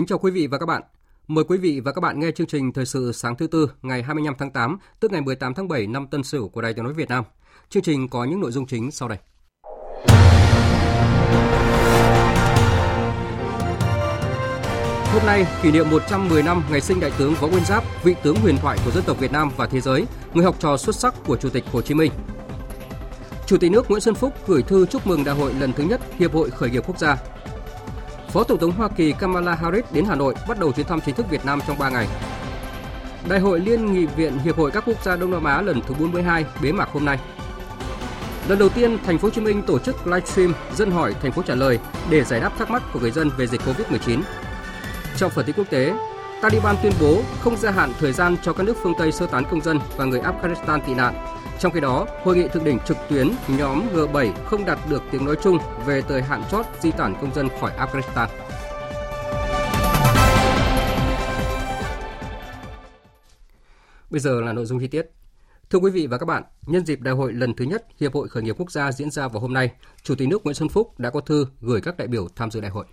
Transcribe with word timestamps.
Kính 0.00 0.06
chào 0.06 0.18
quý 0.18 0.30
vị 0.30 0.46
và 0.46 0.58
các 0.58 0.66
bạn. 0.66 0.82
Mời 1.28 1.44
quý 1.44 1.58
vị 1.58 1.80
và 1.80 1.92
các 1.92 2.00
bạn 2.00 2.20
nghe 2.20 2.30
chương 2.30 2.46
trình 2.46 2.72
Thời 2.72 2.86
sự 2.86 3.12
sáng 3.12 3.36
thứ 3.36 3.46
tư 3.46 3.70
ngày 3.82 4.02
25 4.02 4.34
tháng 4.38 4.50
8, 4.50 4.78
tức 5.00 5.12
ngày 5.12 5.20
18 5.20 5.54
tháng 5.54 5.68
7 5.68 5.86
năm 5.86 6.06
Tân 6.06 6.22
Sửu 6.22 6.48
của 6.48 6.60
Đài 6.62 6.74
Tiếng 6.74 6.84
nói 6.84 6.94
Việt 6.94 7.08
Nam. 7.08 7.24
Chương 7.68 7.82
trình 7.82 8.08
có 8.08 8.24
những 8.24 8.40
nội 8.40 8.52
dung 8.52 8.66
chính 8.66 8.90
sau 8.90 9.08
đây. 9.08 9.18
Hôm 15.12 15.26
nay, 15.26 15.46
kỷ 15.62 15.72
niệm 15.72 15.90
110 15.90 16.42
năm 16.42 16.62
ngày 16.70 16.80
sinh 16.80 17.00
Đại 17.00 17.12
tướng 17.18 17.34
Võ 17.34 17.48
Nguyên 17.48 17.64
Giáp, 17.64 17.84
vị 18.04 18.14
tướng 18.22 18.36
huyền 18.36 18.56
thoại 18.56 18.78
của 18.84 18.90
dân 18.90 19.04
tộc 19.06 19.20
Việt 19.20 19.32
Nam 19.32 19.50
và 19.56 19.66
thế 19.66 19.80
giới, 19.80 20.06
người 20.34 20.44
học 20.44 20.56
trò 20.58 20.76
xuất 20.76 20.96
sắc 20.96 21.14
của 21.26 21.36
Chủ 21.36 21.48
tịch 21.48 21.64
Hồ 21.72 21.82
Chí 21.82 21.94
Minh. 21.94 22.12
Chủ 23.46 23.56
tịch 23.56 23.70
nước 23.70 23.90
Nguyễn 23.90 24.00
Xuân 24.00 24.14
Phúc 24.14 24.34
gửi 24.46 24.62
thư 24.62 24.86
chúc 24.86 25.06
mừng 25.06 25.24
đại 25.24 25.34
hội 25.34 25.54
lần 25.54 25.72
thứ 25.72 25.84
nhất 25.84 26.00
Hiệp 26.18 26.32
hội 26.32 26.50
Khởi 26.50 26.70
nghiệp 26.70 26.82
Quốc 26.86 26.98
gia 26.98 27.16
Phó 28.32 28.44
Tổng 28.44 28.58
thống 28.58 28.72
Hoa 28.72 28.88
Kỳ 28.88 29.12
Kamala 29.12 29.54
Harris 29.54 29.84
đến 29.92 30.04
Hà 30.04 30.14
Nội 30.14 30.34
bắt 30.48 30.58
đầu 30.58 30.72
chuyến 30.72 30.86
thăm 30.86 31.00
chính 31.00 31.14
thức 31.14 31.30
Việt 31.30 31.44
Nam 31.44 31.60
trong 31.66 31.78
3 31.78 31.90
ngày. 31.90 32.06
Đại 33.28 33.40
hội 33.40 33.60
Liên 33.60 33.92
nghị 33.92 34.06
viện 34.06 34.38
Hiệp 34.38 34.56
hội 34.56 34.70
các 34.70 34.84
quốc 34.86 35.04
gia 35.04 35.16
Đông 35.16 35.30
Nam 35.30 35.44
Á 35.44 35.60
lần 35.60 35.80
thứ 35.86 35.94
42 35.94 36.44
bế 36.62 36.72
mạc 36.72 36.88
hôm 36.92 37.04
nay. 37.04 37.18
Lần 38.48 38.58
đầu 38.58 38.68
tiên, 38.68 38.98
thành 39.06 39.18
phố 39.18 39.28
Hồ 39.28 39.34
Chí 39.34 39.40
Minh 39.40 39.62
tổ 39.62 39.78
chức 39.78 40.06
livestream 40.06 40.54
dân 40.74 40.90
hỏi 40.90 41.14
thành 41.22 41.32
phố 41.32 41.42
trả 41.42 41.54
lời 41.54 41.78
để 42.10 42.24
giải 42.24 42.40
đáp 42.40 42.58
thắc 42.58 42.70
mắc 42.70 42.82
của 42.92 43.00
người 43.00 43.10
dân 43.10 43.30
về 43.36 43.46
dịch 43.46 43.60
Covid-19. 43.60 44.20
Trong 45.16 45.30
phần 45.30 45.46
tin 45.46 45.56
quốc 45.56 45.70
tế, 45.70 45.94
Taliban 46.42 46.76
tuyên 46.82 46.92
bố 47.00 47.22
không 47.40 47.56
gia 47.56 47.70
hạn 47.70 47.92
thời 48.00 48.12
gian 48.12 48.36
cho 48.42 48.52
các 48.52 48.62
nước 48.62 48.76
phương 48.82 48.94
Tây 48.98 49.12
sơ 49.12 49.26
tán 49.26 49.44
công 49.50 49.60
dân 49.60 49.78
và 49.96 50.04
người 50.04 50.20
Afghanistan 50.20 50.80
tị 50.86 50.94
nạn 50.94 51.39
trong 51.60 51.72
khi 51.72 51.80
đó, 51.80 52.06
hội 52.22 52.36
nghị 52.36 52.48
thượng 52.48 52.64
đỉnh 52.64 52.78
trực 52.86 52.96
tuyến 53.08 53.30
nhóm 53.48 53.88
G7 53.94 54.32
không 54.44 54.64
đạt 54.64 54.78
được 54.88 55.02
tiếng 55.10 55.24
nói 55.24 55.36
chung 55.42 55.58
về 55.86 56.02
thời 56.02 56.22
hạn 56.22 56.42
chót 56.50 56.66
di 56.80 56.90
tản 56.90 57.14
công 57.20 57.34
dân 57.34 57.48
khỏi 57.60 57.72
Afghanistan. 57.78 58.28
Bây 64.10 64.20
giờ 64.20 64.40
là 64.40 64.52
nội 64.52 64.66
dung 64.66 64.80
chi 64.80 64.86
tiết. 64.86 65.06
Thưa 65.70 65.78
quý 65.78 65.90
vị 65.90 66.06
và 66.06 66.18
các 66.18 66.26
bạn, 66.26 66.42
nhân 66.66 66.86
dịp 66.86 67.00
đại 67.00 67.14
hội 67.14 67.32
lần 67.32 67.54
thứ 67.54 67.64
nhất 67.64 67.86
Hiệp 68.00 68.14
hội 68.14 68.28
Khởi 68.28 68.42
nghiệp 68.42 68.54
Quốc 68.58 68.70
gia 68.70 68.92
diễn 68.92 69.10
ra 69.10 69.28
vào 69.28 69.40
hôm 69.40 69.52
nay, 69.52 69.70
Chủ 70.02 70.14
tịch 70.14 70.28
nước 70.28 70.44
Nguyễn 70.44 70.54
Xuân 70.54 70.68
Phúc 70.68 70.98
đã 70.98 71.10
có 71.10 71.20
thư 71.20 71.46
gửi 71.60 71.80
các 71.80 71.96
đại 71.96 72.08
biểu 72.08 72.28
tham 72.36 72.50
dự 72.50 72.60
đại 72.60 72.70
hội. 72.70 72.86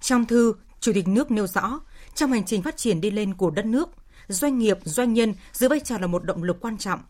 Trong 0.00 0.26
thư, 0.26 0.54
Chủ 0.80 0.92
tịch 0.92 1.08
nước 1.08 1.30
nêu 1.30 1.46
rõ, 1.46 1.80
trong 2.14 2.32
hành 2.32 2.44
trình 2.44 2.62
phát 2.62 2.76
triển 2.76 3.00
đi 3.00 3.10
lên 3.10 3.34
của 3.34 3.50
đất 3.50 3.66
nước, 3.66 3.88
doanh 4.28 4.58
nghiệp, 4.58 4.78
doanh 4.84 5.12
nhân 5.12 5.34
giữ 5.52 5.68
vai 5.68 5.80
trò 5.80 5.98
là 5.98 6.06
một 6.06 6.24
động 6.24 6.42
lực 6.42 6.56
quan 6.60 6.78
trọng 6.78 7.00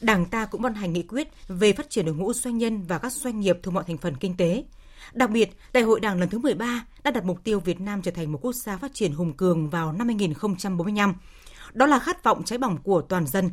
Đảng 0.00 0.26
ta 0.26 0.44
cũng 0.44 0.62
ban 0.62 0.74
hành 0.74 0.92
nghị 0.92 1.02
quyết 1.02 1.28
về 1.48 1.72
phát 1.72 1.90
triển 1.90 2.06
đội 2.06 2.14
ngũ 2.14 2.32
doanh 2.32 2.58
nhân 2.58 2.82
và 2.82 2.98
các 2.98 3.12
doanh 3.12 3.40
nghiệp 3.40 3.58
thuộc 3.62 3.74
mọi 3.74 3.84
thành 3.84 3.98
phần 3.98 4.16
kinh 4.16 4.36
tế. 4.36 4.64
Đặc 5.12 5.30
biệt, 5.30 5.56
Đại 5.72 5.82
hội 5.82 6.00
Đảng 6.00 6.20
lần 6.20 6.28
thứ 6.28 6.38
13 6.38 6.86
đã 7.02 7.10
đặt 7.10 7.24
mục 7.24 7.44
tiêu 7.44 7.60
Việt 7.60 7.80
Nam 7.80 8.02
trở 8.02 8.10
thành 8.10 8.32
một 8.32 8.38
quốc 8.42 8.52
gia 8.52 8.76
phát 8.76 8.94
triển 8.94 9.12
hùng 9.12 9.32
cường 9.32 9.70
vào 9.70 9.92
năm 9.92 10.06
2045. 10.06 11.14
Đó 11.72 11.86
là 11.86 11.98
khát 11.98 12.24
vọng 12.24 12.42
cháy 12.44 12.58
bỏng 12.58 12.78
của 12.82 13.02
toàn 13.02 13.26
dân. 13.26 13.50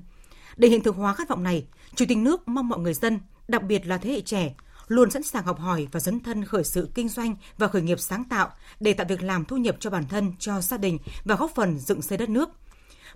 Để 0.57 0.67
hiện 0.67 0.83
thực 0.83 0.95
hóa 0.95 1.13
khát 1.13 1.29
vọng 1.29 1.43
này, 1.43 1.65
Chủ 1.95 2.05
tịch 2.07 2.17
nước 2.17 2.47
mong 2.47 2.69
mọi 2.69 2.79
người 2.79 2.93
dân, 2.93 3.19
đặc 3.47 3.63
biệt 3.63 3.87
là 3.87 3.97
thế 3.97 4.09
hệ 4.09 4.21
trẻ, 4.21 4.55
luôn 4.87 5.11
sẵn 5.11 5.23
sàng 5.23 5.45
học 5.45 5.59
hỏi 5.59 5.87
và 5.91 5.99
dấn 5.99 6.19
thân 6.19 6.45
khởi 6.45 6.63
sự 6.63 6.89
kinh 6.95 7.09
doanh 7.09 7.35
và 7.57 7.67
khởi 7.67 7.81
nghiệp 7.81 7.99
sáng 7.99 8.23
tạo 8.23 8.49
để 8.79 8.93
tạo 8.93 9.07
việc 9.09 9.23
làm 9.23 9.45
thu 9.45 9.57
nhập 9.57 9.75
cho 9.79 9.89
bản 9.89 10.07
thân, 10.07 10.33
cho 10.39 10.61
gia 10.61 10.77
đình 10.77 10.97
và 11.23 11.35
góp 11.35 11.51
phần 11.55 11.79
dựng 11.79 12.01
xây 12.01 12.17
đất 12.17 12.29
nước– 12.29 12.49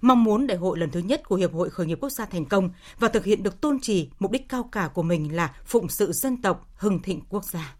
mong 0.01 0.23
muốn 0.23 0.47
đại 0.47 0.57
hội 0.57 0.79
lần 0.79 0.91
thứ 0.91 0.99
nhất 0.99 1.21
của 1.27 1.35
Hiệp 1.35 1.53
hội 1.53 1.69
Khởi 1.69 1.85
nghiệp 1.87 1.97
Quốc 2.01 2.09
gia 2.09 2.25
thành 2.25 2.45
công 2.45 2.69
và 2.99 3.07
thực 3.07 3.25
hiện 3.25 3.43
được 3.43 3.61
tôn 3.61 3.79
trì 3.79 4.09
mục 4.19 4.31
đích 4.31 4.49
cao 4.49 4.69
cả 4.71 4.89
của 4.93 5.03
mình 5.03 5.35
là 5.35 5.53
phụng 5.65 5.89
sự 5.89 6.11
dân 6.11 6.41
tộc, 6.41 6.67
hưng 6.75 7.01
thịnh 7.01 7.21
quốc 7.29 7.43
gia. 7.45 7.75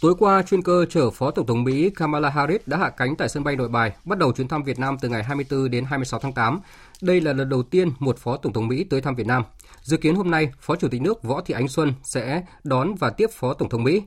Tối 0.00 0.14
qua, 0.18 0.42
chuyên 0.42 0.62
cơ 0.62 0.86
chở 0.90 1.10
Phó 1.10 1.30
Tổng 1.30 1.46
thống 1.46 1.64
Mỹ 1.64 1.90
Kamala 1.90 2.30
Harris 2.30 2.60
đã 2.66 2.76
hạ 2.76 2.90
cánh 2.90 3.16
tại 3.16 3.28
sân 3.28 3.44
bay 3.44 3.56
Nội 3.56 3.68
Bài, 3.68 3.92
bắt 4.04 4.18
đầu 4.18 4.32
chuyến 4.32 4.48
thăm 4.48 4.62
Việt 4.62 4.78
Nam 4.78 4.96
từ 5.00 5.08
ngày 5.08 5.24
24 5.24 5.70
đến 5.70 5.84
26 5.84 6.20
tháng 6.20 6.32
8. 6.32 6.60
Đây 7.02 7.20
là 7.20 7.32
lần 7.32 7.48
đầu 7.48 7.62
tiên 7.62 7.92
một 7.98 8.18
Phó 8.18 8.36
Tổng 8.36 8.52
thống 8.52 8.68
Mỹ 8.68 8.84
tới 8.84 9.00
thăm 9.00 9.14
Việt 9.14 9.26
Nam. 9.26 9.42
Dự 9.82 9.96
kiến 9.96 10.14
hôm 10.14 10.30
nay, 10.30 10.52
Phó 10.60 10.76
Chủ 10.76 10.88
tịch 10.88 11.02
nước 11.02 11.22
Võ 11.22 11.40
Thị 11.40 11.54
Ánh 11.54 11.68
Xuân 11.68 11.94
sẽ 12.02 12.42
đón 12.64 12.94
và 12.94 13.10
tiếp 13.10 13.30
Phó 13.32 13.54
Tổng 13.54 13.68
thống 13.68 13.84
Mỹ. 13.84 14.02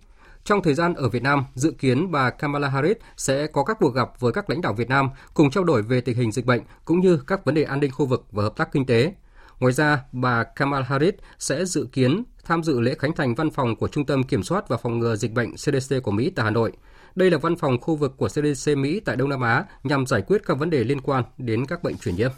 Trong 0.45 0.61
thời 0.61 0.73
gian 0.73 0.93
ở 0.93 1.09
Việt 1.09 1.23
Nam, 1.23 1.45
dự 1.55 1.71
kiến 1.71 2.11
bà 2.11 2.29
Kamala 2.29 2.69
Harris 2.69 2.97
sẽ 3.17 3.47
có 3.47 3.63
các 3.63 3.77
cuộc 3.79 3.95
gặp 3.95 4.09
với 4.19 4.33
các 4.33 4.49
lãnh 4.49 4.61
đạo 4.61 4.73
Việt 4.73 4.89
Nam 4.89 5.09
cùng 5.33 5.49
trao 5.49 5.63
đổi 5.63 5.81
về 5.81 6.01
tình 6.01 6.17
hình 6.17 6.31
dịch 6.31 6.45
bệnh 6.45 6.61
cũng 6.85 6.99
như 6.99 7.19
các 7.27 7.45
vấn 7.45 7.55
đề 7.55 7.63
an 7.63 7.79
ninh 7.79 7.91
khu 7.91 8.05
vực 8.05 8.25
và 8.31 8.43
hợp 8.43 8.57
tác 8.57 8.71
kinh 8.71 8.85
tế. 8.85 9.13
Ngoài 9.59 9.73
ra, 9.73 10.03
bà 10.11 10.43
Kamala 10.43 10.85
Harris 10.85 11.13
sẽ 11.39 11.65
dự 11.65 11.87
kiến 11.91 12.23
tham 12.43 12.63
dự 12.63 12.79
lễ 12.79 12.95
khánh 12.99 13.13
thành 13.13 13.35
văn 13.35 13.51
phòng 13.51 13.75
của 13.75 13.87
Trung 13.87 14.05
tâm 14.05 14.23
Kiểm 14.23 14.43
soát 14.43 14.67
và 14.67 14.77
Phòng 14.77 14.99
ngừa 14.99 15.15
Dịch 15.15 15.33
bệnh 15.33 15.55
CDC 15.55 15.95
của 16.03 16.11
Mỹ 16.11 16.29
tại 16.35 16.43
Hà 16.43 16.49
Nội. 16.49 16.71
Đây 17.15 17.31
là 17.31 17.37
văn 17.37 17.55
phòng 17.55 17.81
khu 17.81 17.95
vực 17.95 18.13
của 18.17 18.27
CDC 18.27 18.77
Mỹ 18.77 18.99
tại 18.99 19.15
Đông 19.15 19.29
Nam 19.29 19.41
Á 19.41 19.65
nhằm 19.83 20.05
giải 20.05 20.21
quyết 20.21 20.41
các 20.45 20.57
vấn 20.57 20.69
đề 20.69 20.83
liên 20.83 21.01
quan 21.01 21.23
đến 21.37 21.65
các 21.65 21.83
bệnh 21.83 21.97
truyền 21.97 22.15
nhiễm. 22.15 22.31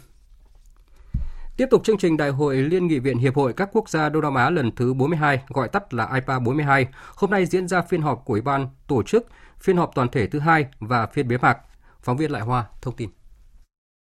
Tiếp 1.58 1.68
tục 1.70 1.84
chương 1.84 1.98
trình 1.98 2.16
Đại 2.16 2.30
hội 2.30 2.56
Liên 2.56 2.86
nghị 2.86 2.98
viện 2.98 3.18
Hiệp 3.18 3.36
hội 3.36 3.52
các 3.52 3.68
quốc 3.72 3.88
gia 3.88 4.08
Đông 4.08 4.22
Nam 4.22 4.34
Á 4.34 4.50
lần 4.50 4.74
thứ 4.76 4.94
42, 4.94 5.40
gọi 5.48 5.68
tắt 5.68 5.94
là 5.94 6.08
IPA 6.14 6.38
42, 6.38 6.86
hôm 7.16 7.30
nay 7.30 7.46
diễn 7.46 7.68
ra 7.68 7.82
phiên 7.82 8.02
họp 8.02 8.24
của 8.24 8.34
Ủy 8.34 8.40
ban 8.40 8.68
tổ 8.86 9.02
chức, 9.02 9.26
phiên 9.60 9.76
họp 9.76 9.90
toàn 9.94 10.08
thể 10.08 10.26
thứ 10.26 10.38
hai 10.38 10.66
và 10.80 11.06
phiên 11.06 11.28
bế 11.28 11.38
mạc. 11.38 11.58
Phóng 12.02 12.16
viên 12.16 12.30
Lại 12.30 12.42
Hoa 12.42 12.64
thông 12.82 12.96
tin. 12.96 13.10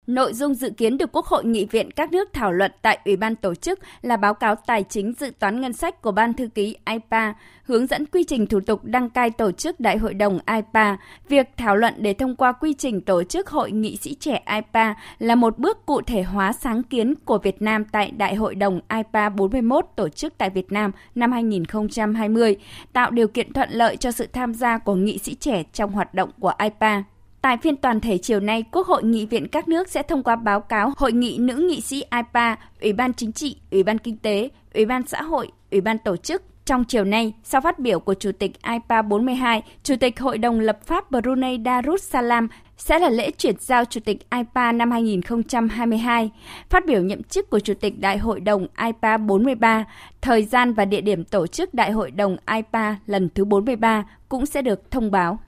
Nội 0.10 0.34
dung 0.34 0.54
dự 0.54 0.70
kiến 0.70 0.98
được 0.98 1.10
Quốc 1.12 1.26
hội 1.26 1.46
nghị 1.46 1.66
viện 1.66 1.92
các 1.92 2.12
nước 2.12 2.34
thảo 2.34 2.52
luận 2.52 2.72
tại 2.82 3.00
Ủy 3.06 3.16
ban 3.16 3.36
tổ 3.36 3.56
chức 3.56 3.80
là 4.02 4.18
báo 4.18 4.34
cáo 4.34 4.56
tài 4.56 4.84
chính 4.90 5.14
dự 5.20 5.32
toán 5.40 5.62
ngân 5.62 5.74
sách 5.74 6.02
của 6.02 6.12
Ban 6.12 6.34
thư 6.34 6.48
ký 6.48 6.76
IPA, 6.86 7.34
hướng 7.64 7.88
dẫn 7.88 8.06
quy 8.06 8.24
trình 8.24 8.48
thủ 8.48 8.60
tục 8.60 8.84
đăng 8.84 9.10
cai 9.10 9.30
tổ 9.30 9.52
chức 9.52 9.80
Đại 9.80 9.98
hội 9.98 10.14
đồng 10.14 10.40
IPA. 10.56 10.98
Việc 11.28 11.48
thảo 11.58 11.76
luận 11.76 11.94
để 11.98 12.14
thông 12.14 12.36
qua 12.36 12.52
quy 12.52 12.74
trình 12.74 13.02
tổ 13.02 13.24
chức 13.24 13.50
Hội 13.50 13.72
nghị 13.72 13.98
sĩ 13.98 14.16
trẻ 14.20 14.44
IPA 14.56 14.96
là 15.20 15.36
một 15.36 15.58
bước 15.58 15.86
cụ 15.86 16.02
thể 16.02 16.24
hóa 16.24 16.54
sáng 16.54 16.84
kiến 16.84 17.16
của 17.26 17.38
Việt 17.38 17.62
Nam 17.62 17.86
tại 17.86 18.12
Đại 18.12 18.36
hội 18.36 18.56
đồng 18.56 18.82
IPA 18.96 19.30
41 19.30 19.86
tổ 19.96 20.10
chức 20.10 20.34
tại 20.38 20.50
Việt 20.50 20.72
Nam 20.72 20.92
năm 21.16 21.32
2020, 21.32 22.56
tạo 22.94 23.12
điều 23.12 23.28
kiện 23.28 23.54
thuận 23.54 23.70
lợi 23.72 23.98
cho 23.98 24.12
sự 24.12 24.28
tham 24.34 24.54
gia 24.54 24.78
của 24.78 24.96
nghị 24.96 25.18
sĩ 25.18 25.36
trẻ 25.36 25.64
trong 25.74 25.92
hoạt 25.92 26.14
động 26.14 26.30
của 26.40 26.54
IPA. 26.60 27.04
Tại 27.42 27.58
phiên 27.58 27.78
toàn 27.78 28.00
thể 28.00 28.18
chiều 28.18 28.40
nay, 28.40 28.64
Quốc 28.72 28.88
hội 28.88 29.04
nghị 29.04 29.26
viện 29.26 29.48
các 29.48 29.68
nước 29.68 29.90
sẽ 29.90 30.04
thông 30.04 30.24
qua 30.24 30.36
báo 30.36 30.60
cáo 30.60 30.92
Hội 30.98 31.14
nghị 31.14 31.38
nữ 31.38 31.56
nghị 31.70 31.82
sĩ 31.82 32.04
IPA, 32.12 32.56
Ủy 32.82 32.94
ban 32.94 33.14
Chính 33.14 33.32
trị, 33.32 33.56
Ủy 33.72 33.84
ban 33.84 33.98
Kinh 33.98 34.18
tế, 34.18 34.50
Ủy 34.74 34.86
ban 34.86 35.08
Xã 35.08 35.22
hội, 35.22 35.52
Ủy 35.72 35.82
ban 35.82 35.98
Tổ 35.98 36.18
chức. 36.18 36.44
Trong 36.66 36.84
chiều 36.84 37.04
nay, 37.04 37.34
sau 37.44 37.62
phát 37.62 37.80
biểu 37.80 38.00
của 38.00 38.14
Chủ 38.14 38.32
tịch 38.32 38.52
IPA 38.64 39.02
42, 39.02 39.64
Chủ 39.84 39.96
tịch 40.00 40.20
Hội 40.20 40.38
đồng 40.38 40.60
lập 40.60 40.80
pháp 40.86 41.12
Brunei 41.12 41.60
Darussalam 41.66 42.48
sẽ 42.78 43.00
là 43.00 43.10
lễ 43.10 43.32
chuyển 43.32 43.56
giao 43.60 43.86
Chủ 43.86 44.00
tịch 44.06 44.30
IPA 44.30 44.72
năm 44.72 44.92
2022. 44.92 46.32
Phát 46.70 46.86
biểu 46.86 47.02
nhậm 47.02 47.24
chức 47.24 47.50
của 47.50 47.60
Chủ 47.60 47.74
tịch 47.74 48.00
Đại 48.00 48.18
hội 48.18 48.40
đồng 48.40 48.68
IPA 48.86 49.18
43, 49.18 49.86
thời 50.22 50.44
gian 50.44 50.74
và 50.74 50.86
địa 50.86 51.02
điểm 51.02 51.24
tổ 51.24 51.48
chức 51.48 51.74
Đại 51.74 51.92
hội 51.92 52.12
đồng 52.12 52.38
IPA 52.56 52.96
lần 53.06 53.30
thứ 53.36 53.46
43 53.46 54.04
cũng 54.30 54.46
sẽ 54.46 54.62
được 54.62 54.92
thông 54.92 55.12
báo. 55.12 55.40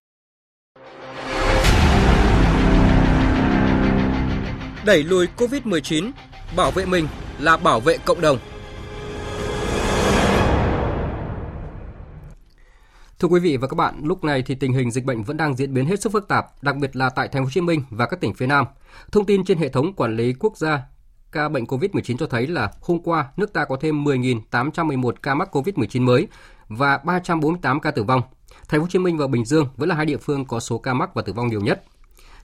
Đẩy 4.85 5.03
lùi 5.03 5.27
COVID-19, 5.37 6.11
bảo 6.55 6.71
vệ 6.71 6.85
mình 6.85 7.07
là 7.39 7.57
bảo 7.57 7.79
vệ 7.79 7.97
cộng 7.97 8.21
đồng. 8.21 8.37
Thưa 13.19 13.27
quý 13.27 13.39
vị 13.39 13.57
và 13.57 13.67
các 13.67 13.75
bạn, 13.75 14.01
lúc 14.03 14.23
này 14.23 14.43
thì 14.45 14.55
tình 14.55 14.73
hình 14.73 14.91
dịch 14.91 15.05
bệnh 15.05 15.23
vẫn 15.23 15.37
đang 15.37 15.55
diễn 15.55 15.73
biến 15.73 15.85
hết 15.85 16.01
sức 16.01 16.11
phức 16.11 16.27
tạp, 16.27 16.45
đặc 16.63 16.75
biệt 16.77 16.95
là 16.95 17.09
tại 17.09 17.27
thành 17.27 17.43
phố 17.43 17.45
Hồ 17.45 17.49
Chí 17.53 17.61
Minh 17.61 17.83
và 17.89 18.05
các 18.05 18.19
tỉnh 18.19 18.33
phía 18.33 18.47
Nam. 18.47 18.65
Thông 19.11 19.25
tin 19.25 19.45
trên 19.45 19.57
hệ 19.57 19.69
thống 19.69 19.93
quản 19.93 20.15
lý 20.15 20.33
quốc 20.33 20.57
gia 20.57 20.81
ca 21.31 21.49
bệnh 21.49 21.65
COVID-19 21.65 22.17
cho 22.17 22.27
thấy 22.27 22.47
là 22.47 22.71
hôm 22.81 22.99
qua 23.03 23.25
nước 23.37 23.53
ta 23.53 23.65
có 23.65 23.77
thêm 23.81 24.03
10.811 24.03 25.11
ca 25.21 25.35
mắc 25.35 25.55
COVID-19 25.55 26.01
mới 26.01 26.27
và 26.67 26.97
348 26.97 27.79
ca 27.79 27.91
tử 27.91 28.03
vong. 28.03 28.21
Thành 28.67 28.79
phố 28.79 28.83
Hồ 28.83 28.89
Chí 28.89 28.99
Minh 28.99 29.17
và 29.17 29.27
Bình 29.27 29.45
Dương 29.45 29.67
vẫn 29.77 29.89
là 29.89 29.95
hai 29.95 30.05
địa 30.05 30.17
phương 30.17 30.45
có 30.45 30.59
số 30.59 30.77
ca 30.77 30.93
mắc 30.93 31.09
và 31.13 31.21
tử 31.21 31.33
vong 31.33 31.47
nhiều 31.47 31.61
nhất. 31.61 31.83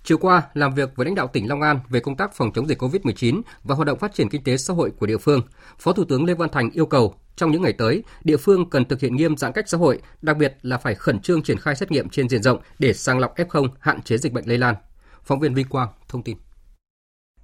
Chiều 0.07 0.17
qua, 0.17 0.41
làm 0.53 0.73
việc 0.73 0.95
với 0.95 1.05
lãnh 1.05 1.15
đạo 1.15 1.27
tỉnh 1.27 1.49
Long 1.49 1.61
An 1.61 1.79
về 1.89 1.99
công 1.99 2.17
tác 2.17 2.33
phòng 2.33 2.51
chống 2.53 2.67
dịch 2.67 2.81
COVID-19 2.81 3.41
và 3.63 3.75
hoạt 3.75 3.87
động 3.87 3.99
phát 3.99 4.13
triển 4.13 4.29
kinh 4.29 4.43
tế 4.43 4.57
xã 4.57 4.73
hội 4.73 4.91
của 4.91 5.05
địa 5.05 5.17
phương, 5.17 5.41
Phó 5.79 5.93
Thủ 5.93 6.03
tướng 6.03 6.25
Lê 6.25 6.33
Văn 6.33 6.49
Thành 6.51 6.69
yêu 6.69 6.85
cầu 6.85 7.15
trong 7.35 7.51
những 7.51 7.61
ngày 7.61 7.73
tới, 7.73 8.03
địa 8.23 8.37
phương 8.37 8.69
cần 8.69 8.85
thực 8.85 8.99
hiện 8.99 9.15
nghiêm 9.15 9.37
giãn 9.37 9.51
cách 9.51 9.69
xã 9.69 9.77
hội, 9.77 10.01
đặc 10.21 10.37
biệt 10.37 10.57
là 10.61 10.77
phải 10.77 10.95
khẩn 10.95 11.19
trương 11.19 11.43
triển 11.43 11.57
khai 11.57 11.75
xét 11.75 11.91
nghiệm 11.91 12.09
trên 12.09 12.29
diện 12.29 12.43
rộng 12.43 12.59
để 12.79 12.93
sàng 12.93 13.19
lọc 13.19 13.35
F0, 13.35 13.67
hạn 13.79 14.01
chế 14.01 14.17
dịch 14.17 14.33
bệnh 14.33 14.47
lây 14.47 14.57
lan. 14.57 14.75
Phóng 15.23 15.39
viên 15.39 15.53
Vinh 15.53 15.67
Quang 15.67 15.89
thông 16.07 16.23
tin. 16.23 16.37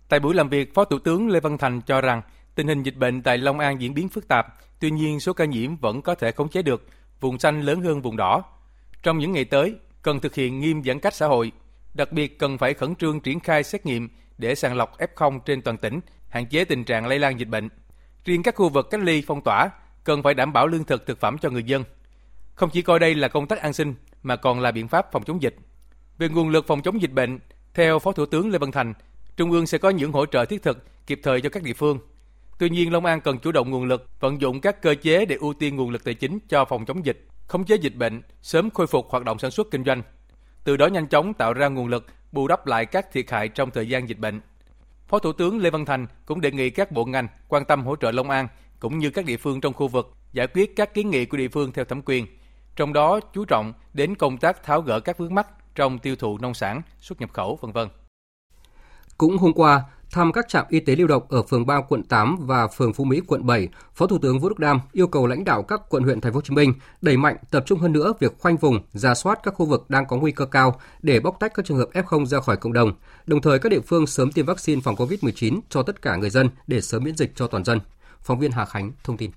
Tại 0.10 0.19
buổi 0.19 0.36
làm 0.36 0.50
việc, 0.50 0.74
Phó 0.74 0.86
Thủ 0.86 1.00
tướng 1.00 1.30
Lê 1.30 1.39
Văn 1.39 1.57
Thành 1.57 1.81
cho 1.81 2.01
rằng 2.01 2.21
tình 2.56 2.68
hình 2.68 2.83
dịch 2.83 2.98
bệnh 2.98 3.21
tại 3.21 3.38
Long 3.38 3.60
An 3.60 3.81
diễn 3.81 3.94
biến 3.94 4.10
phức 4.10 4.27
tạp, 4.27 4.48
tuy 4.80 4.92
nhiên 4.92 5.19
số 5.19 5.33
ca 5.33 5.45
nhiễm 5.45 5.75
vẫn 5.75 6.01
có 6.01 6.15
thể 6.15 6.31
khống 6.31 6.50
chế 6.50 6.62
được, 6.62 6.88
vùng 7.19 7.39
xanh 7.39 7.62
lớn 7.62 7.81
hơn 7.81 8.01
vùng 8.01 8.18
đỏ. 8.18 8.44
Trong 9.04 9.18
những 9.18 9.31
ngày 9.31 9.45
tới, 9.45 9.75
cần 10.01 10.19
thực 10.19 10.36
hiện 10.36 10.60
nghiêm 10.60 10.83
giãn 10.83 11.00
cách 11.00 11.13
xã 11.13 11.27
hội, 11.27 11.51
đặc 11.93 12.11
biệt 12.11 12.39
cần 12.39 12.57
phải 12.57 12.73
khẩn 12.73 12.95
trương 12.95 13.19
triển 13.19 13.39
khai 13.39 13.63
xét 13.63 13.85
nghiệm 13.85 14.09
để 14.37 14.55
sàng 14.55 14.75
lọc 14.75 14.97
F0 14.97 15.39
trên 15.39 15.61
toàn 15.61 15.77
tỉnh, 15.77 15.99
hạn 16.29 16.45
chế 16.45 16.65
tình 16.65 16.83
trạng 16.83 17.07
lây 17.07 17.19
lan 17.19 17.39
dịch 17.39 17.49
bệnh. 17.49 17.69
Riêng 18.25 18.43
các 18.43 18.55
khu 18.55 18.69
vực 18.69 18.87
cách 18.89 19.01
ly 19.03 19.23
phong 19.27 19.41
tỏa 19.41 19.69
cần 20.03 20.23
phải 20.23 20.33
đảm 20.33 20.53
bảo 20.53 20.67
lương 20.67 20.83
thực 20.83 21.07
thực 21.07 21.19
phẩm 21.19 21.37
cho 21.37 21.49
người 21.49 21.63
dân. 21.63 21.83
Không 22.55 22.69
chỉ 22.69 22.81
coi 22.81 22.99
đây 22.99 23.15
là 23.15 23.27
công 23.27 23.47
tác 23.47 23.59
an 23.59 23.73
sinh 23.73 23.95
mà 24.23 24.35
còn 24.35 24.59
là 24.59 24.71
biện 24.71 24.87
pháp 24.87 25.11
phòng 25.11 25.23
chống 25.23 25.41
dịch. 25.41 25.55
Về 26.17 26.29
nguồn 26.29 26.49
lực 26.49 26.67
phòng 26.67 26.81
chống 26.81 27.01
dịch 27.01 27.11
bệnh, 27.11 27.39
theo 27.73 27.99
Phó 27.99 28.11
Thủ 28.11 28.25
tướng 28.25 28.51
Lê 28.51 28.57
Văn 28.57 28.71
Thành, 28.71 28.93
Trung 29.37 29.51
ương 29.51 29.67
sẽ 29.67 29.77
có 29.77 29.89
những 29.89 30.11
hỗ 30.11 30.25
trợ 30.25 30.45
thiết 30.45 30.63
thực 30.63 30.85
kịp 31.07 31.19
thời 31.23 31.41
cho 31.41 31.49
các 31.49 31.63
địa 31.63 31.73
phương. 31.73 31.99
Tuy 32.59 32.69
nhiên, 32.69 32.93
Long 32.93 33.05
An 33.05 33.21
cần 33.21 33.39
chủ 33.39 33.51
động 33.51 33.69
nguồn 33.69 33.85
lực, 33.85 34.09
vận 34.19 34.41
dụng 34.41 34.61
các 34.61 34.81
cơ 34.81 34.95
chế 34.95 35.25
để 35.25 35.35
ưu 35.35 35.53
tiên 35.53 35.75
nguồn 35.75 35.89
lực 35.89 36.03
tài 36.03 36.13
chính 36.13 36.39
cho 36.49 36.65
phòng 36.65 36.85
chống 36.85 37.05
dịch, 37.05 37.27
khống 37.47 37.65
chế 37.65 37.75
dịch 37.75 37.95
bệnh, 37.95 38.21
sớm 38.41 38.69
khôi 38.69 38.87
phục 38.87 39.09
hoạt 39.09 39.23
động 39.23 39.39
sản 39.39 39.51
xuất 39.51 39.67
kinh 39.71 39.83
doanh. 39.83 40.03
Từ 40.63 40.77
đó 40.77 40.88
nhanh 40.88 41.07
chóng 41.07 41.33
tạo 41.33 41.54
ra 41.54 41.68
nguồn 41.68 41.88
lực 41.88 42.06
bù 42.31 42.48
đắp 42.48 42.68
lại 42.68 42.86
các 42.86 43.12
thiệt 43.12 43.31
hại 43.31 43.48
trong 43.48 43.71
thời 43.71 43.89
gian 43.89 44.10
dịch 44.10 44.19
bệnh. 44.19 44.42
Phó 45.07 45.19
Thủ 45.19 45.33
tướng 45.33 45.60
Lê 45.60 45.69
Văn 45.69 45.86
Thành 45.86 46.07
cũng 46.25 46.42
đề 46.42 46.51
nghị 46.51 46.69
các 46.69 46.92
bộ 46.92 47.06
ngành 47.06 47.27
quan 47.48 47.65
tâm 47.65 47.86
hỗ 47.86 47.95
trợ 47.95 48.12
Long 48.12 48.30
An 48.30 48.48
cũng 48.80 49.00
như 49.00 49.10
các 49.10 49.25
địa 49.25 49.38
phương 49.38 49.62
trong 49.62 49.74
khu 49.74 49.88
vực 49.88 50.13
giải 50.33 50.48
quyết 50.48 50.75
các 50.75 50.94
kiến 50.94 51.10
nghị 51.10 51.25
của 51.25 51.38
địa 51.38 51.48
phương 51.48 51.71
theo 51.71 51.86
thẩm 51.86 52.01
quyền, 52.06 52.27
trong 52.75 52.94
đó 52.94 53.19
chú 53.33 53.45
trọng 53.45 53.74
đến 53.94 54.15
công 54.15 54.38
tác 54.38 54.63
tháo 54.63 54.81
gỡ 54.81 55.00
các 55.00 55.18
vướng 55.18 55.36
mắc 55.36 55.48
trong 55.75 56.00
tiêu 56.00 56.15
thụ 56.15 56.38
nông 56.38 56.54
sản, 56.54 56.81
xuất 57.00 57.21
nhập 57.21 57.33
khẩu, 57.33 57.60
vân 57.62 57.71
vân. 57.71 57.88
Cũng 59.18 59.38
hôm 59.38 59.54
qua, 59.54 59.83
thăm 60.13 60.31
các 60.31 60.50
trạm 60.50 60.65
y 60.69 60.80
tế 60.80 60.95
lưu 60.95 61.07
động 61.07 61.24
ở 61.30 61.44
phường 61.44 61.65
3 61.65 61.81
quận 61.81 62.04
8 62.04 62.38
và 62.39 62.68
phường 62.68 62.94
Phú 62.94 63.04
Mỹ 63.04 63.21
quận 63.27 63.45
7, 63.45 63.68
Phó 63.95 64.07
Thủ 64.07 64.18
tướng 64.18 64.39
Vũ 64.39 64.50
Đức 64.50 64.60
Đam 64.60 64.80
yêu 64.92 65.07
cầu 65.07 65.27
lãnh 65.27 65.44
đạo 65.44 65.63
các 65.63 65.81
quận 65.89 66.04
huyện 66.04 66.21
thành 66.21 66.33
phố 66.33 66.38
Hồ 66.38 66.42
Chí 66.42 66.54
Minh 66.54 66.74
đẩy 67.01 67.18
mạnh 67.18 67.36
tập 67.51 67.63
trung 67.65 67.80
hơn 67.80 67.94
nữa 67.94 68.13
việc 68.19 68.39
khoanh 68.39 68.57
vùng, 68.57 68.80
ra 68.94 69.13
soát 69.13 69.39
các 69.44 69.54
khu 69.54 69.65
vực 69.65 69.89
đang 69.89 70.06
có 70.06 70.18
nguy 70.18 70.31
cơ 70.31 70.45
cao 70.45 70.80
để 71.01 71.19
bóc 71.19 71.38
tách 71.39 71.54
các 71.56 71.65
trường 71.65 71.77
hợp 71.77 71.89
F0 71.94 72.25
ra 72.25 72.39
khỏi 72.39 72.57
cộng 72.57 72.74
đồng. 72.74 72.94
Đồng 73.25 73.42
thời 73.42 73.60
các 73.60 73.69
địa 73.69 73.81
phương 73.81 74.07
sớm 74.07 74.31
tiêm 74.31 74.45
vaccine 74.45 74.81
phòng 74.81 74.95
COVID-19 74.95 75.60
cho 75.69 75.83
tất 75.83 76.01
cả 76.01 76.15
người 76.15 76.30
dân 76.30 76.50
để 76.68 76.81
sớm 76.81 77.04
miễn 77.04 77.15
dịch 77.15 77.31
cho 77.36 77.48
toàn 77.48 77.63
dân. 77.63 77.80
Phóng 78.21 78.39
viên 78.39 78.51
Hà 78.51 78.65
Khánh 78.65 78.92
thông 79.04 79.18
tin. 79.18 79.31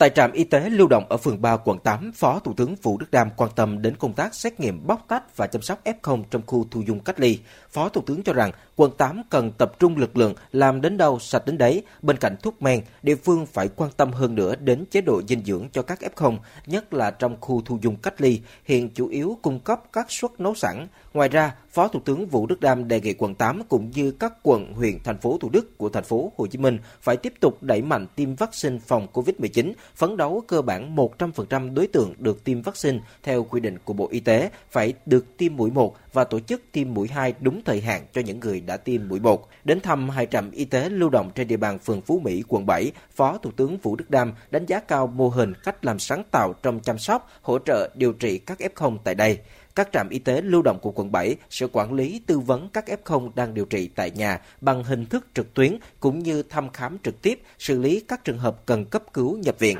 Tại 0.00 0.10
trạm 0.10 0.32
y 0.32 0.44
tế 0.44 0.70
lưu 0.70 0.88
động 0.88 1.04
ở 1.08 1.16
phường 1.16 1.42
3 1.42 1.56
quận 1.56 1.78
8, 1.78 2.12
Phó 2.12 2.38
Thủ 2.38 2.52
tướng 2.56 2.74
Vũ 2.82 2.98
Đức 2.98 3.10
Đam 3.10 3.30
quan 3.36 3.50
tâm 3.56 3.82
đến 3.82 3.96
công 3.96 4.12
tác 4.12 4.34
xét 4.34 4.60
nghiệm 4.60 4.86
bóc 4.86 5.04
tách 5.08 5.36
và 5.36 5.46
chăm 5.46 5.62
sóc 5.62 5.84
F0 5.84 6.22
trong 6.30 6.42
khu 6.46 6.66
thu 6.70 6.82
dung 6.86 7.00
cách 7.00 7.20
ly. 7.20 7.38
Phó 7.70 7.88
Thủ 7.88 8.00
tướng 8.06 8.22
cho 8.22 8.32
rằng 8.32 8.50
quận 8.76 8.90
8 8.98 9.22
cần 9.30 9.52
tập 9.58 9.72
trung 9.78 9.96
lực 9.96 10.16
lượng 10.16 10.34
làm 10.52 10.80
đến 10.80 10.96
đâu 10.96 11.18
sạch 11.18 11.42
đến 11.46 11.58
đấy. 11.58 11.82
Bên 12.02 12.16
cạnh 12.16 12.36
thuốc 12.42 12.62
men, 12.62 12.80
địa 13.02 13.14
phương 13.14 13.46
phải 13.46 13.68
quan 13.68 13.90
tâm 13.96 14.12
hơn 14.12 14.34
nữa 14.34 14.54
đến 14.56 14.84
chế 14.90 15.00
độ 15.00 15.22
dinh 15.28 15.44
dưỡng 15.44 15.68
cho 15.72 15.82
các 15.82 15.98
F0, 16.16 16.36
nhất 16.66 16.94
là 16.94 17.10
trong 17.10 17.36
khu 17.40 17.62
thu 17.64 17.78
dung 17.82 17.96
cách 17.96 18.20
ly, 18.20 18.40
hiện 18.64 18.90
chủ 18.94 19.08
yếu 19.08 19.38
cung 19.42 19.60
cấp 19.60 19.82
các 19.92 20.06
suất 20.10 20.40
nấu 20.40 20.54
sẵn. 20.54 20.86
Ngoài 21.14 21.28
ra, 21.28 21.54
Phó 21.72 21.88
Thủ 21.88 22.00
tướng 22.04 22.26
Vũ 22.26 22.46
Đức 22.46 22.60
Đam 22.60 22.88
đề 22.88 23.00
nghị 23.00 23.14
quận 23.14 23.34
8 23.34 23.62
cũng 23.68 23.90
như 23.90 24.10
các 24.10 24.32
quận, 24.42 24.72
huyện, 24.72 24.98
thành 25.04 25.18
phố 25.18 25.38
Thủ 25.40 25.48
Đức 25.48 25.78
của 25.78 25.88
thành 25.88 26.04
phố 26.04 26.32
Hồ 26.36 26.46
Chí 26.46 26.58
Minh 26.58 26.78
phải 27.02 27.16
tiếp 27.16 27.32
tục 27.40 27.62
đẩy 27.62 27.82
mạnh 27.82 28.06
tiêm 28.16 28.34
vaccine 28.34 28.78
phòng 28.78 29.06
COVID-19, 29.12 29.72
phấn 29.94 30.16
đấu 30.16 30.42
cơ 30.48 30.62
bản 30.62 30.96
100% 30.96 31.74
đối 31.74 31.86
tượng 31.86 32.14
được 32.18 32.44
tiêm 32.44 32.62
vaccine 32.62 32.98
theo 33.22 33.44
quy 33.44 33.60
định 33.60 33.78
của 33.84 33.92
Bộ 33.92 34.08
Y 34.10 34.20
tế 34.20 34.50
phải 34.70 34.92
được 35.06 35.36
tiêm 35.36 35.56
mũi 35.56 35.70
1 35.70 35.96
và 36.12 36.24
tổ 36.24 36.40
chức 36.40 36.62
tiêm 36.72 36.94
mũi 36.94 37.08
2 37.08 37.34
đúng 37.40 37.62
thời 37.64 37.80
hạn 37.80 38.02
cho 38.12 38.20
những 38.20 38.40
người 38.40 38.60
đã 38.60 38.76
tiêm 38.76 39.08
mũi 39.08 39.20
1. 39.20 39.48
Đến 39.64 39.80
thăm 39.80 40.08
hai 40.08 40.26
trạm 40.26 40.50
y 40.50 40.64
tế 40.64 40.88
lưu 40.88 41.10
động 41.10 41.30
trên 41.34 41.48
địa 41.48 41.56
bàn 41.56 41.78
phường 41.78 42.00
Phú 42.00 42.20
Mỹ, 42.24 42.44
quận 42.48 42.66
7, 42.66 42.92
Phó 43.14 43.38
Thủ 43.38 43.50
tướng 43.56 43.78
Vũ 43.78 43.96
Đức 43.96 44.10
Đam 44.10 44.32
đánh 44.50 44.66
giá 44.66 44.80
cao 44.80 45.06
mô 45.06 45.28
hình 45.28 45.52
cách 45.64 45.84
làm 45.84 45.98
sáng 45.98 46.22
tạo 46.30 46.52
trong 46.62 46.80
chăm 46.80 46.98
sóc, 46.98 47.30
hỗ 47.42 47.58
trợ 47.58 47.90
điều 47.94 48.12
trị 48.12 48.38
các 48.38 48.58
F0 48.58 48.98
tại 49.04 49.14
đây 49.14 49.38
các 49.74 49.88
trạm 49.92 50.08
y 50.08 50.18
tế 50.18 50.40
lưu 50.40 50.62
động 50.62 50.78
của 50.82 50.90
quận 50.90 51.12
7 51.12 51.36
sẽ 51.50 51.66
quản 51.72 51.92
lý 51.92 52.20
tư 52.26 52.38
vấn 52.38 52.68
các 52.68 52.84
F0 53.04 53.30
đang 53.34 53.54
điều 53.54 53.64
trị 53.64 53.88
tại 53.94 54.10
nhà 54.10 54.40
bằng 54.60 54.84
hình 54.84 55.06
thức 55.06 55.26
trực 55.34 55.54
tuyến 55.54 55.76
cũng 56.00 56.18
như 56.18 56.42
thăm 56.42 56.70
khám 56.70 56.98
trực 56.98 57.22
tiếp, 57.22 57.42
xử 57.58 57.78
lý 57.78 58.00
các 58.08 58.24
trường 58.24 58.38
hợp 58.38 58.66
cần 58.66 58.84
cấp 58.84 59.02
cứu 59.12 59.36
nhập 59.36 59.58
viện. 59.58 59.76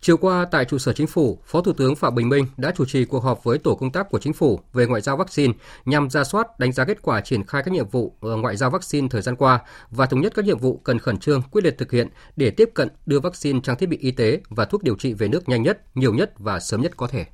Chiều 0.00 0.16
qua 0.16 0.46
tại 0.50 0.64
trụ 0.64 0.78
sở 0.78 0.92
chính 0.92 1.06
phủ, 1.06 1.38
Phó 1.44 1.60
Thủ 1.60 1.72
tướng 1.72 1.96
Phạm 1.96 2.14
Bình 2.14 2.28
Minh 2.28 2.46
đã 2.56 2.72
chủ 2.76 2.84
trì 2.84 3.04
cuộc 3.04 3.20
họp 3.20 3.44
với 3.44 3.58
tổ 3.58 3.74
công 3.74 3.92
tác 3.92 4.10
của 4.10 4.18
chính 4.18 4.32
phủ 4.32 4.60
về 4.72 4.86
ngoại 4.86 5.00
giao 5.00 5.16
vaccine 5.16 5.52
nhằm 5.84 6.10
ra 6.10 6.24
soát, 6.24 6.58
đánh 6.58 6.72
giá 6.72 6.84
kết 6.84 7.02
quả 7.02 7.20
triển 7.20 7.44
khai 7.44 7.62
các 7.62 7.70
nhiệm 7.70 7.88
vụ 7.88 8.12
ờ, 8.20 8.36
ngoại 8.36 8.56
giao 8.56 8.70
vaccine 8.70 9.08
thời 9.10 9.22
gian 9.22 9.36
qua 9.36 9.60
và 9.90 10.06
thống 10.06 10.20
nhất 10.20 10.32
các 10.36 10.44
nhiệm 10.44 10.58
vụ 10.58 10.80
cần 10.84 10.98
khẩn 10.98 11.18
trương, 11.18 11.42
quyết 11.50 11.64
liệt 11.64 11.78
thực 11.78 11.92
hiện 11.92 12.08
để 12.36 12.50
tiếp 12.50 12.70
cận 12.74 12.88
đưa 13.06 13.20
vaccine, 13.20 13.60
trang 13.62 13.76
thiết 13.76 13.88
bị 13.88 13.96
y 13.96 14.10
tế 14.10 14.40
và 14.48 14.64
thuốc 14.64 14.82
điều 14.82 14.94
trị 14.94 15.12
về 15.12 15.28
nước 15.28 15.48
nhanh 15.48 15.62
nhất, 15.62 15.96
nhiều 15.96 16.14
nhất 16.14 16.32
và 16.38 16.60
sớm 16.60 16.82
nhất 16.82 16.92
có 16.96 17.06
thể. 17.06 17.26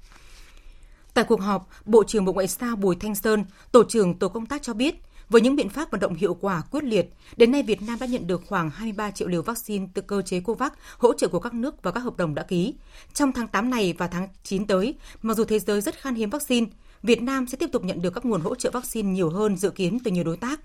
Tại 1.14 1.24
cuộc 1.24 1.40
họp, 1.40 1.68
Bộ 1.84 2.04
trưởng 2.04 2.24
Bộ 2.24 2.32
Ngoại 2.32 2.46
giao 2.46 2.76
Bùi 2.76 2.96
Thanh 2.96 3.14
Sơn, 3.14 3.44
Tổ 3.72 3.84
trưởng 3.84 4.18
Tổ 4.18 4.28
công 4.28 4.46
tác 4.46 4.62
cho 4.62 4.74
biết, 4.74 4.94
với 5.28 5.40
những 5.40 5.56
biện 5.56 5.68
pháp 5.68 5.90
vận 5.90 6.00
động 6.00 6.14
hiệu 6.14 6.34
quả 6.40 6.62
quyết 6.70 6.84
liệt, 6.84 7.10
đến 7.36 7.52
nay 7.52 7.62
Việt 7.62 7.82
Nam 7.82 7.98
đã 8.00 8.06
nhận 8.06 8.26
được 8.26 8.42
khoảng 8.46 8.70
23 8.70 9.10
triệu 9.10 9.28
liều 9.28 9.42
vaccine 9.42 9.86
từ 9.94 10.02
cơ 10.02 10.22
chế 10.22 10.40
COVAX 10.40 10.72
hỗ 10.98 11.14
trợ 11.14 11.28
của 11.28 11.40
các 11.40 11.54
nước 11.54 11.82
và 11.82 11.90
các 11.90 12.00
hợp 12.00 12.16
đồng 12.16 12.34
đã 12.34 12.42
ký. 12.42 12.74
Trong 13.14 13.32
tháng 13.32 13.48
8 13.48 13.70
này 13.70 13.94
và 13.98 14.06
tháng 14.06 14.28
9 14.42 14.66
tới, 14.66 14.94
mặc 15.22 15.36
dù 15.36 15.44
thế 15.44 15.58
giới 15.58 15.80
rất 15.80 16.00
khan 16.00 16.14
hiếm 16.14 16.30
vaccine, 16.30 16.66
Việt 17.02 17.22
Nam 17.22 17.46
sẽ 17.46 17.56
tiếp 17.56 17.68
tục 17.72 17.84
nhận 17.84 18.02
được 18.02 18.14
các 18.14 18.24
nguồn 18.24 18.40
hỗ 18.40 18.54
trợ 18.54 18.70
vaccine 18.70 19.10
nhiều 19.10 19.30
hơn 19.30 19.56
dự 19.56 19.70
kiến 19.70 19.98
từ 20.04 20.10
nhiều 20.10 20.24
đối 20.24 20.36
tác. 20.36 20.60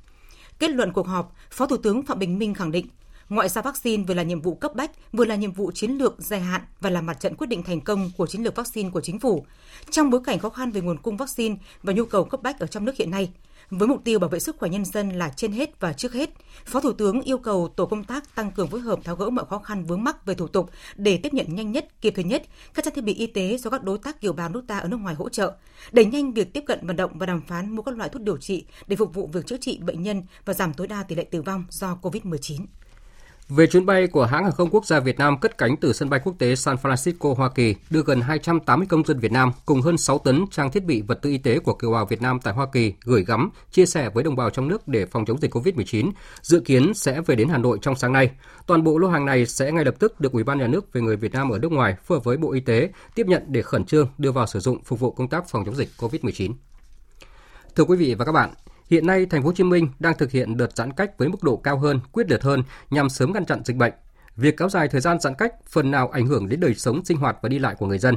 Kết 0.60 0.70
luận 0.70 0.94
cuộc 0.94 1.08
họp, 1.08 1.36
Phó 1.52 1.66
Thủ 1.66 1.78
tướng 1.78 2.04
Phạm 2.04 2.20
Bình 2.20 2.38
Minh 2.38 2.54
khẳng 2.54 2.72
định, 2.72 2.88
ngoại 3.30 3.50
giao 3.50 3.62
vaccine 3.62 4.04
vừa 4.04 4.14
là 4.14 4.24
nhiệm 4.24 4.42
vụ 4.42 4.56
cấp 4.56 4.76
bách, 4.76 4.92
vừa 5.14 5.26
là 5.26 5.36
nhiệm 5.36 5.52
vụ 5.52 5.72
chiến 5.72 5.92
lược 5.92 6.16
dài 6.20 6.40
hạn 6.40 6.62
và 6.82 6.90
là 6.90 7.02
mặt 7.02 7.20
trận 7.20 7.36
quyết 7.36 7.48
định 7.48 7.64
thành 7.64 7.82
công 7.82 8.12
của 8.18 8.28
chiến 8.28 8.44
lược 8.44 8.56
vaccine 8.56 8.90
của 8.90 9.02
chính 9.02 9.20
phủ. 9.20 9.46
Trong 9.90 10.10
bối 10.10 10.22
cảnh 10.26 10.40
khó 10.40 10.50
khăn 10.50 10.72
về 10.72 10.82
nguồn 10.82 10.98
cung 10.98 11.18
vaccine 11.18 11.56
và 11.84 11.94
nhu 11.94 12.06
cầu 12.06 12.26
cấp 12.26 12.42
bách 12.44 12.60
ở 12.60 12.68
trong 12.68 12.86
nước 12.86 12.96
hiện 12.96 13.12
nay, 13.12 13.30
với 13.70 13.88
mục 13.88 14.04
tiêu 14.04 14.20
bảo 14.20 14.30
vệ 14.30 14.40
sức 14.40 14.58
khỏe 14.58 14.70
nhân 14.70 14.86
dân 14.86 15.10
là 15.10 15.30
trên 15.36 15.52
hết 15.52 15.80
và 15.80 15.94
trước 15.94 16.14
hết, 16.14 16.30
Phó 16.66 16.80
Thủ 16.80 16.94
tướng 16.94 17.22
yêu 17.22 17.38
cầu 17.38 17.68
tổ 17.76 17.86
công 17.86 18.04
tác 18.04 18.36
tăng 18.36 18.52
cường 18.52 18.68
phối 18.68 18.80
hợp 18.80 19.00
tháo 19.04 19.16
gỡ 19.16 19.30
mọi 19.30 19.46
khó 19.46 19.60
khăn 19.60 19.86
vướng 19.86 20.04
mắc 20.04 20.26
về 20.26 20.36
thủ 20.36 20.48
tục 20.48 20.70
để 20.96 21.18
tiếp 21.18 21.34
nhận 21.34 21.56
nhanh 21.56 21.72
nhất, 21.72 22.02
kịp 22.02 22.14
thời 22.16 22.24
nhất 22.24 22.44
các 22.74 22.86
trang 22.86 22.94
thiết 22.94 23.04
bị 23.04 23.14
y 23.14 23.28
tế 23.28 23.58
do 23.58 23.70
các 23.70 23.84
đối 23.84 23.98
tác 23.98 24.22
kiều 24.22 24.34
bào 24.34 24.50
nước 24.50 24.64
ta 24.68 24.78
ở 24.78 24.88
nước 24.88 24.98
ngoài 24.98 25.16
hỗ 25.16 25.30
trợ, 25.30 25.54
đẩy 25.92 26.06
nhanh 26.06 26.34
việc 26.34 26.54
tiếp 26.54 26.64
cận 26.68 26.88
vận 26.88 26.96
động 26.96 27.18
và 27.18 27.26
đàm 27.26 27.42
phán 27.42 27.76
mua 27.76 27.82
các 27.82 27.98
loại 27.98 28.10
thuốc 28.10 28.22
điều 28.22 28.38
trị 28.38 28.66
để 28.88 28.96
phục 28.96 29.14
vụ 29.14 29.30
việc 29.34 29.46
chữa 29.46 29.58
trị 29.58 29.80
bệnh 29.82 30.04
nhân 30.04 30.24
và 30.46 30.54
giảm 30.54 30.74
tối 30.74 30.88
đa 30.88 31.04
tỷ 31.04 31.16
lệ 31.16 31.24
tử 31.24 31.42
vong 31.42 31.64
do 31.70 31.98
COVID-19. 32.02 32.66
Về 33.50 33.68
chuyến 33.68 33.86
bay 33.86 34.08
của 34.08 34.26
hãng 34.26 34.44
hàng 34.44 34.52
không 34.52 34.70
quốc 34.70 34.86
gia 34.86 35.00
Việt 35.00 35.18
Nam 35.18 35.40
cất 35.40 35.58
cánh 35.58 35.78
từ 35.78 35.94
sân 35.94 36.10
bay 36.10 36.20
quốc 36.24 36.34
tế 36.40 36.56
San 36.56 36.76
Francisco, 36.76 37.34
Hoa 37.34 37.50
Kỳ, 37.50 37.76
đưa 37.90 38.02
gần 38.04 38.22
280 38.22 38.88
công 38.90 39.06
dân 39.06 39.20
Việt 39.20 39.32
Nam 39.32 39.52
cùng 39.66 39.82
hơn 39.82 39.98
6 39.98 40.18
tấn 40.18 40.46
trang 40.52 40.72
thiết 40.72 40.86
bị 40.86 41.02
vật 41.02 41.20
tư 41.22 41.30
y 41.30 41.38
tế 41.38 41.60
của 41.60 41.74
kiều 41.74 41.92
bào 41.92 42.06
Việt 42.06 42.22
Nam 42.22 42.40
tại 42.44 42.54
Hoa 42.54 42.68
Kỳ 42.74 42.94
gửi 43.04 43.26
gắm, 43.28 43.50
chia 43.72 43.86
sẻ 43.86 44.10
với 44.10 44.24
đồng 44.24 44.36
bào 44.36 44.50
trong 44.50 44.68
nước 44.68 44.88
để 44.88 45.06
phòng 45.06 45.26
chống 45.26 45.42
dịch 45.42 45.54
COVID-19, 45.54 46.12
dự 46.42 46.60
kiến 46.60 46.94
sẽ 46.94 47.22
về 47.22 47.36
đến 47.36 47.50
Hà 47.50 47.58
Nội 47.58 47.78
trong 47.82 47.96
sáng 47.96 48.14
nay. 48.14 48.32
Toàn 48.66 48.84
bộ 48.84 48.98
lô 48.98 49.08
hàng 49.08 49.26
này 49.26 49.46
sẽ 49.46 49.72
ngay 49.72 49.86
lập 49.86 49.96
tức 50.00 50.20
được 50.20 50.32
Ủy 50.32 50.44
ban 50.44 50.60
Nhà 50.60 50.68
nước 50.68 50.94
về 50.94 51.02
người 51.02 51.16
Việt 51.16 51.34
Nam 51.34 51.50
ở 51.50 51.60
nước 51.60 51.72
ngoài 51.72 51.96
phối 52.04 52.18
hợp 52.18 52.24
với 52.24 52.38
Bộ 52.38 52.52
Y 52.52 52.60
tế 52.60 52.90
tiếp 53.16 53.28
nhận 53.28 53.44
để 53.48 53.62
khẩn 53.62 53.86
trương 53.86 54.08
đưa 54.18 54.32
vào 54.32 54.48
sử 54.48 54.60
dụng 54.60 54.84
phục 54.84 55.00
vụ 55.00 55.12
công 55.12 55.30
tác 55.30 55.50
phòng 55.50 55.66
chống 55.66 55.76
dịch 55.76 55.90
COVID-19. 55.98 56.54
Thưa 57.76 57.84
quý 57.84 57.98
vị 57.98 58.14
và 58.14 58.26
các 58.26 58.32
bạn, 58.32 58.50
Hiện 58.90 59.08
nay, 59.08 59.26
thành 59.26 59.42
phố 59.42 59.48
Hồ 59.48 59.54
Chí 59.54 59.64
Minh 59.64 59.88
đang 60.00 60.18
thực 60.18 60.32
hiện 60.32 60.58
đợt 60.58 60.78
giãn 60.78 60.94
cách 60.94 61.18
với 61.18 61.30
mức 61.30 61.44
độ 61.44 61.58
cao 61.58 61.78
hơn, 61.78 62.00
quyết 62.12 62.30
liệt 62.30 62.44
hơn 62.44 62.64
nhằm 62.90 63.10
sớm 63.10 63.34
ngăn 63.34 63.46
chặn 63.46 63.62
dịch 63.66 63.78
bệnh. 63.78 63.94
Việc 64.36 64.58
kéo 64.58 64.70
dài 64.70 64.88
thời 64.88 65.02
gian 65.02 65.20
giãn 65.20 65.34
cách 65.36 65.54
phần 65.70 65.92
nào 65.92 66.10
ảnh 66.10 66.28
hưởng 66.28 66.50
đến 66.50 66.60
đời 66.60 66.74
sống 66.74 67.06
sinh 67.06 67.18
hoạt 67.18 67.38
và 67.42 67.50
đi 67.50 67.60
lại 67.60 67.76
của 67.76 67.86
người 67.86 68.00
dân. 68.00 68.16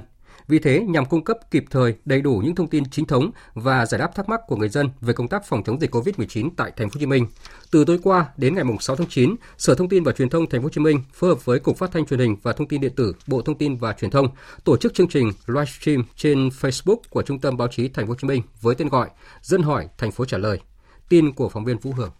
Vì 0.48 0.58
thế, 0.58 0.84
nhằm 0.88 1.04
cung 1.04 1.24
cấp 1.24 1.36
kịp 1.50 1.64
thời 1.70 1.94
đầy 2.04 2.20
đủ 2.20 2.42
những 2.44 2.54
thông 2.54 2.68
tin 2.68 2.90
chính 2.90 3.06
thống 3.06 3.30
và 3.54 3.86
giải 3.86 3.98
đáp 3.98 4.14
thắc 4.14 4.28
mắc 4.28 4.40
của 4.46 4.56
người 4.56 4.68
dân 4.68 4.90
về 5.00 5.12
công 5.12 5.28
tác 5.28 5.44
phòng 5.44 5.62
chống 5.64 5.80
dịch 5.80 5.94
COVID-19 5.94 6.50
tại 6.56 6.72
thành 6.76 6.90
phố 6.90 6.94
Hồ 6.94 7.00
Chí 7.00 7.06
Minh, 7.06 7.26
từ 7.70 7.84
tối 7.84 7.98
qua 8.02 8.26
đến 8.36 8.54
ngày 8.54 8.64
6 8.80 8.96
tháng 8.96 9.06
9, 9.06 9.34
Sở 9.58 9.74
Thông 9.74 9.88
tin 9.88 10.04
và 10.04 10.12
Truyền 10.12 10.28
thông 10.28 10.46
thành 10.46 10.60
phố 10.60 10.64
Hồ 10.64 10.70
Chí 10.70 10.80
Minh 10.80 11.02
phối 11.12 11.30
hợp 11.30 11.44
với 11.44 11.60
Cục 11.60 11.76
Phát 11.76 11.92
thanh 11.92 12.06
Truyền 12.06 12.20
hình 12.20 12.36
và 12.42 12.52
Thông 12.52 12.68
tin 12.68 12.80
điện 12.80 12.92
tử, 12.96 13.14
Bộ 13.26 13.42
Thông 13.42 13.58
tin 13.58 13.76
và 13.76 13.92
Truyền 13.92 14.10
thông 14.10 14.28
tổ 14.64 14.76
chức 14.76 14.94
chương 14.94 15.08
trình 15.08 15.32
livestream 15.46 16.04
trên 16.16 16.48
Facebook 16.48 16.98
của 17.10 17.22
Trung 17.22 17.38
tâm 17.38 17.56
Báo 17.56 17.68
chí 17.68 17.88
thành 17.88 18.06
phố 18.06 18.10
Hồ 18.10 18.16
Chí 18.22 18.28
Minh 18.28 18.42
với 18.60 18.74
tên 18.74 18.88
gọi 18.88 19.08
Dân 19.42 19.62
hỏi 19.62 19.88
thành 19.98 20.10
phố 20.10 20.24
trả 20.24 20.38
lời. 20.38 20.60
Tin 21.08 21.32
của 21.32 21.48
phóng 21.48 21.64
viên 21.64 21.78
Vũ 21.78 21.92
Hưởng 21.92 22.10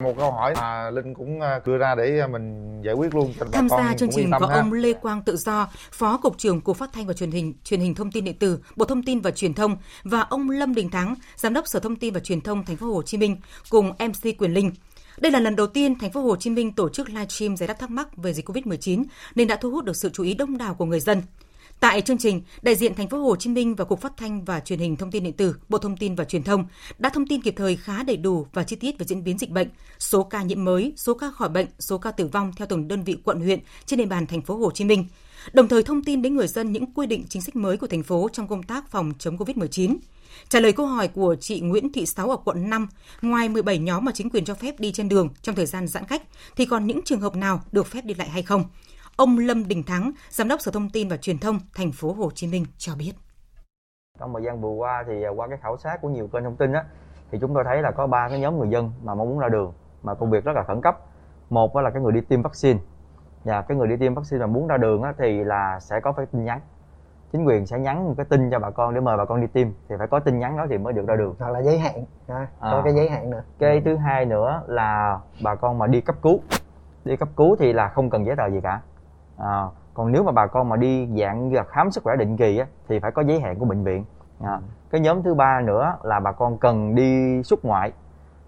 một 0.00 0.14
câu 0.18 0.32
hỏi 0.32 0.54
mà 0.54 0.90
linh 0.90 1.14
cũng 1.14 1.40
à, 1.40 1.60
đưa 1.66 1.78
ra 1.78 1.94
để 1.94 2.26
mình 2.26 2.80
giải 2.84 2.94
quyết 2.94 3.14
luôn 3.14 3.32
tham 3.52 3.68
gia 3.68 3.94
chương 3.98 4.10
trình 4.12 4.30
có 4.40 4.46
ha. 4.46 4.54
ông 4.54 4.72
lê 4.72 4.92
quang 4.92 5.22
tự 5.22 5.36
do 5.36 5.68
phó 5.92 6.16
cục 6.16 6.38
trưởng 6.38 6.60
cục 6.60 6.76
phát 6.76 6.90
thanh 6.92 7.06
và 7.06 7.12
truyền 7.12 7.30
hình 7.30 7.54
truyền 7.64 7.80
hình 7.80 7.94
thông 7.94 8.12
tin 8.12 8.24
điện 8.24 8.38
tử 8.38 8.58
bộ 8.76 8.84
thông 8.84 9.02
tin 9.02 9.20
và 9.20 9.30
truyền 9.30 9.54
thông 9.54 9.76
và 10.02 10.20
ông 10.20 10.50
lâm 10.50 10.74
đình 10.74 10.90
thắng 10.90 11.14
giám 11.36 11.54
đốc 11.54 11.68
sở 11.68 11.80
thông 11.80 11.96
tin 11.96 12.14
và 12.14 12.20
truyền 12.20 12.40
thông 12.40 12.64
thành 12.64 12.76
phố 12.76 12.86
hồ 12.86 13.02
chí 13.02 13.18
minh 13.18 13.36
cùng 13.70 13.88
mc 13.88 14.38
quyền 14.38 14.54
linh 14.54 14.72
đây 15.20 15.32
là 15.32 15.40
lần 15.40 15.56
đầu 15.56 15.66
tiên 15.66 15.98
thành 15.98 16.12
phố 16.12 16.20
Hồ 16.20 16.36
Chí 16.36 16.50
Minh 16.50 16.72
tổ 16.72 16.88
chức 16.88 17.08
livestream 17.08 17.56
giải 17.56 17.66
đáp 17.66 17.74
thắc 17.78 17.90
mắc 17.90 18.16
về 18.16 18.32
dịch 18.32 18.48
Covid-19 18.48 19.04
nên 19.34 19.48
đã 19.48 19.56
thu 19.56 19.70
hút 19.70 19.84
được 19.84 19.96
sự 19.96 20.10
chú 20.12 20.22
ý 20.22 20.34
đông 20.34 20.58
đảo 20.58 20.74
của 20.74 20.84
người 20.84 21.00
dân. 21.00 21.22
Tại 21.80 22.00
chương 22.00 22.18
trình, 22.18 22.42
đại 22.62 22.74
diện 22.74 22.94
thành 22.94 23.08
phố 23.08 23.18
Hồ 23.18 23.36
Chí 23.36 23.50
Minh 23.50 23.74
và 23.74 23.84
Cục 23.84 24.00
Phát 24.00 24.12
thanh 24.16 24.44
và 24.44 24.60
Truyền 24.60 24.78
hình 24.78 24.96
Thông 24.96 25.10
tin 25.10 25.24
điện 25.24 25.32
tử, 25.32 25.56
Bộ 25.68 25.78
Thông 25.78 25.96
tin 25.96 26.14
và 26.14 26.24
Truyền 26.24 26.42
thông 26.42 26.64
đã 26.98 27.10
thông 27.10 27.26
tin 27.26 27.42
kịp 27.42 27.54
thời 27.56 27.76
khá 27.76 28.02
đầy 28.02 28.16
đủ 28.16 28.46
và 28.52 28.64
chi 28.64 28.76
tiết 28.76 28.98
về 28.98 29.06
diễn 29.06 29.24
biến 29.24 29.38
dịch 29.38 29.50
bệnh, 29.50 29.68
số 29.98 30.22
ca 30.22 30.42
nhiễm 30.42 30.64
mới, 30.64 30.92
số 30.96 31.14
ca 31.14 31.30
khỏi 31.30 31.48
bệnh, 31.48 31.66
số 31.78 31.98
ca 31.98 32.10
tử 32.10 32.26
vong 32.26 32.52
theo 32.56 32.66
từng 32.70 32.88
đơn 32.88 33.04
vị 33.04 33.16
quận 33.24 33.40
huyện 33.40 33.60
trên 33.86 33.98
địa 33.98 34.06
bàn 34.06 34.26
thành 34.26 34.42
phố 34.42 34.56
Hồ 34.56 34.70
Chí 34.70 34.84
Minh. 34.84 35.06
Đồng 35.52 35.68
thời 35.68 35.82
thông 35.82 36.04
tin 36.04 36.22
đến 36.22 36.36
người 36.36 36.48
dân 36.48 36.72
những 36.72 36.92
quy 36.94 37.06
định 37.06 37.24
chính 37.28 37.42
sách 37.42 37.56
mới 37.56 37.76
của 37.76 37.86
thành 37.86 38.02
phố 38.02 38.28
trong 38.32 38.48
công 38.48 38.62
tác 38.62 38.90
phòng 38.90 39.12
chống 39.18 39.36
Covid-19. 39.36 39.96
Trả 40.48 40.60
lời 40.60 40.72
câu 40.72 40.86
hỏi 40.86 41.08
của 41.08 41.36
chị 41.40 41.60
Nguyễn 41.60 41.92
Thị 41.92 42.06
Sáu 42.06 42.30
ở 42.30 42.36
quận 42.36 42.70
5, 42.70 42.88
ngoài 43.22 43.48
17 43.48 43.78
nhóm 43.78 44.04
mà 44.04 44.12
chính 44.14 44.30
quyền 44.30 44.44
cho 44.44 44.54
phép 44.54 44.80
đi 44.80 44.92
trên 44.92 45.08
đường 45.08 45.28
trong 45.42 45.54
thời 45.54 45.66
gian 45.66 45.86
giãn 45.86 46.04
cách 46.04 46.22
thì 46.56 46.66
còn 46.66 46.86
những 46.86 47.00
trường 47.04 47.20
hợp 47.20 47.36
nào 47.36 47.62
được 47.72 47.86
phép 47.86 48.04
đi 48.04 48.14
lại 48.14 48.28
hay 48.28 48.42
không? 48.42 48.64
Ông 49.20 49.38
Lâm 49.38 49.68
Đình 49.68 49.82
Thắng, 49.82 50.12
Giám 50.28 50.48
đốc 50.48 50.60
Sở 50.60 50.70
Thông 50.72 50.88
tin 50.92 51.08
và 51.08 51.16
Truyền 51.16 51.38
thông 51.38 51.58
thành 51.76 51.90
phố 51.92 52.12
Hồ 52.12 52.30
Chí 52.34 52.46
Minh 52.46 52.64
cho 52.78 52.92
biết. 52.98 53.12
Trong 54.18 54.32
thời 54.32 54.42
gian 54.42 54.60
vừa 54.60 54.68
qua 54.68 55.04
thì 55.06 55.22
à, 55.22 55.30
qua 55.30 55.48
cái 55.48 55.58
khảo 55.62 55.76
sát 55.76 55.98
của 56.02 56.08
nhiều 56.08 56.28
kênh 56.32 56.44
thông 56.44 56.56
tin 56.56 56.72
á 56.72 56.84
thì 57.30 57.38
chúng 57.40 57.54
tôi 57.54 57.64
thấy 57.64 57.82
là 57.82 57.90
có 57.90 58.06
ba 58.06 58.28
cái 58.28 58.40
nhóm 58.40 58.58
người 58.58 58.68
dân 58.68 58.92
mà 59.02 59.14
mong 59.14 59.28
muốn 59.28 59.38
ra 59.38 59.48
đường 59.48 59.72
mà 60.02 60.14
công 60.14 60.30
việc 60.30 60.44
rất 60.44 60.52
là 60.56 60.62
khẩn 60.62 60.80
cấp. 60.80 60.98
Một 61.50 61.76
là 61.76 61.90
cái 61.90 62.02
người 62.02 62.12
đi 62.12 62.20
tiêm 62.20 62.42
vaccine. 62.42 62.80
Và 63.44 63.62
cái 63.62 63.76
người 63.76 63.88
đi 63.88 63.96
tiêm 63.96 64.14
vaccine 64.14 64.40
mà 64.40 64.46
muốn 64.46 64.66
ra 64.66 64.76
đường 64.76 65.02
á 65.02 65.12
thì 65.18 65.44
là 65.44 65.80
sẽ 65.80 66.00
có 66.00 66.12
phải 66.12 66.26
tin 66.26 66.44
nhắn 66.44 66.60
chính 67.32 67.44
quyền 67.44 67.66
sẽ 67.66 67.78
nhắn 67.78 68.04
một 68.08 68.14
cái 68.16 68.26
tin 68.28 68.50
cho 68.50 68.58
bà 68.58 68.70
con 68.70 68.94
để 68.94 69.00
mời 69.00 69.16
bà 69.16 69.24
con 69.24 69.40
đi 69.40 69.46
tiêm 69.46 69.68
thì 69.88 69.94
phải 69.98 70.06
có 70.06 70.20
tin 70.20 70.38
nhắn 70.38 70.56
đó 70.56 70.66
thì 70.70 70.78
mới 70.78 70.92
được 70.92 71.06
ra 71.06 71.16
đường 71.16 71.34
hoặc 71.38 71.50
là 71.50 71.62
giấy 71.62 71.78
hạn 71.78 72.04
ha, 72.28 72.46
có 72.60 72.78
à. 72.78 72.82
cái 72.84 72.94
giấy 72.94 73.10
hạn 73.10 73.30
nữa 73.30 73.42
cái 73.58 73.82
thứ 73.84 73.96
hai 73.96 74.24
nữa 74.24 74.62
là 74.66 75.20
bà 75.44 75.54
con 75.54 75.78
mà 75.78 75.86
đi 75.86 76.00
cấp 76.00 76.16
cứu 76.22 76.40
đi 77.04 77.16
cấp 77.16 77.28
cứu 77.36 77.56
thì 77.56 77.72
là 77.72 77.88
không 77.88 78.10
cần 78.10 78.26
giấy 78.26 78.36
tờ 78.36 78.50
gì 78.50 78.60
cả 78.62 78.80
à, 79.40 79.64
còn 79.94 80.12
nếu 80.12 80.22
mà 80.22 80.32
bà 80.32 80.46
con 80.46 80.68
mà 80.68 80.76
đi 80.76 81.08
dạng 81.20 81.52
khám 81.68 81.90
sức 81.90 82.04
khỏe 82.04 82.16
định 82.16 82.36
kỳ 82.36 82.58
á, 82.58 82.66
thì 82.88 82.98
phải 82.98 83.10
có 83.10 83.22
giấy 83.22 83.40
hẹn 83.40 83.58
của 83.58 83.64
bệnh 83.64 83.84
viện. 83.84 84.04
À, 84.40 84.60
cái 84.90 85.00
nhóm 85.00 85.22
thứ 85.22 85.34
ba 85.34 85.60
nữa 85.60 85.96
là 86.02 86.20
bà 86.20 86.32
con 86.32 86.58
cần 86.58 86.94
đi 86.94 87.42
xuất 87.42 87.64
ngoại 87.64 87.92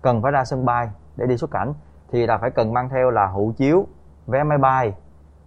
cần 0.03 0.23
phải 0.23 0.33
ra 0.33 0.45
sân 0.45 0.65
bay 0.65 0.89
để 1.17 1.27
đi 1.27 1.37
xuất 1.37 1.51
cảnh 1.51 1.75
thì 2.13 2.27
là 2.27 2.39
phải 2.39 2.51
cần 2.51 2.73
mang 2.73 2.89
theo 2.89 3.11
là 3.11 3.27
hộ 3.27 3.53
chiếu 3.57 3.87
vé 4.27 4.43
máy 4.43 4.59
bay 4.59 4.95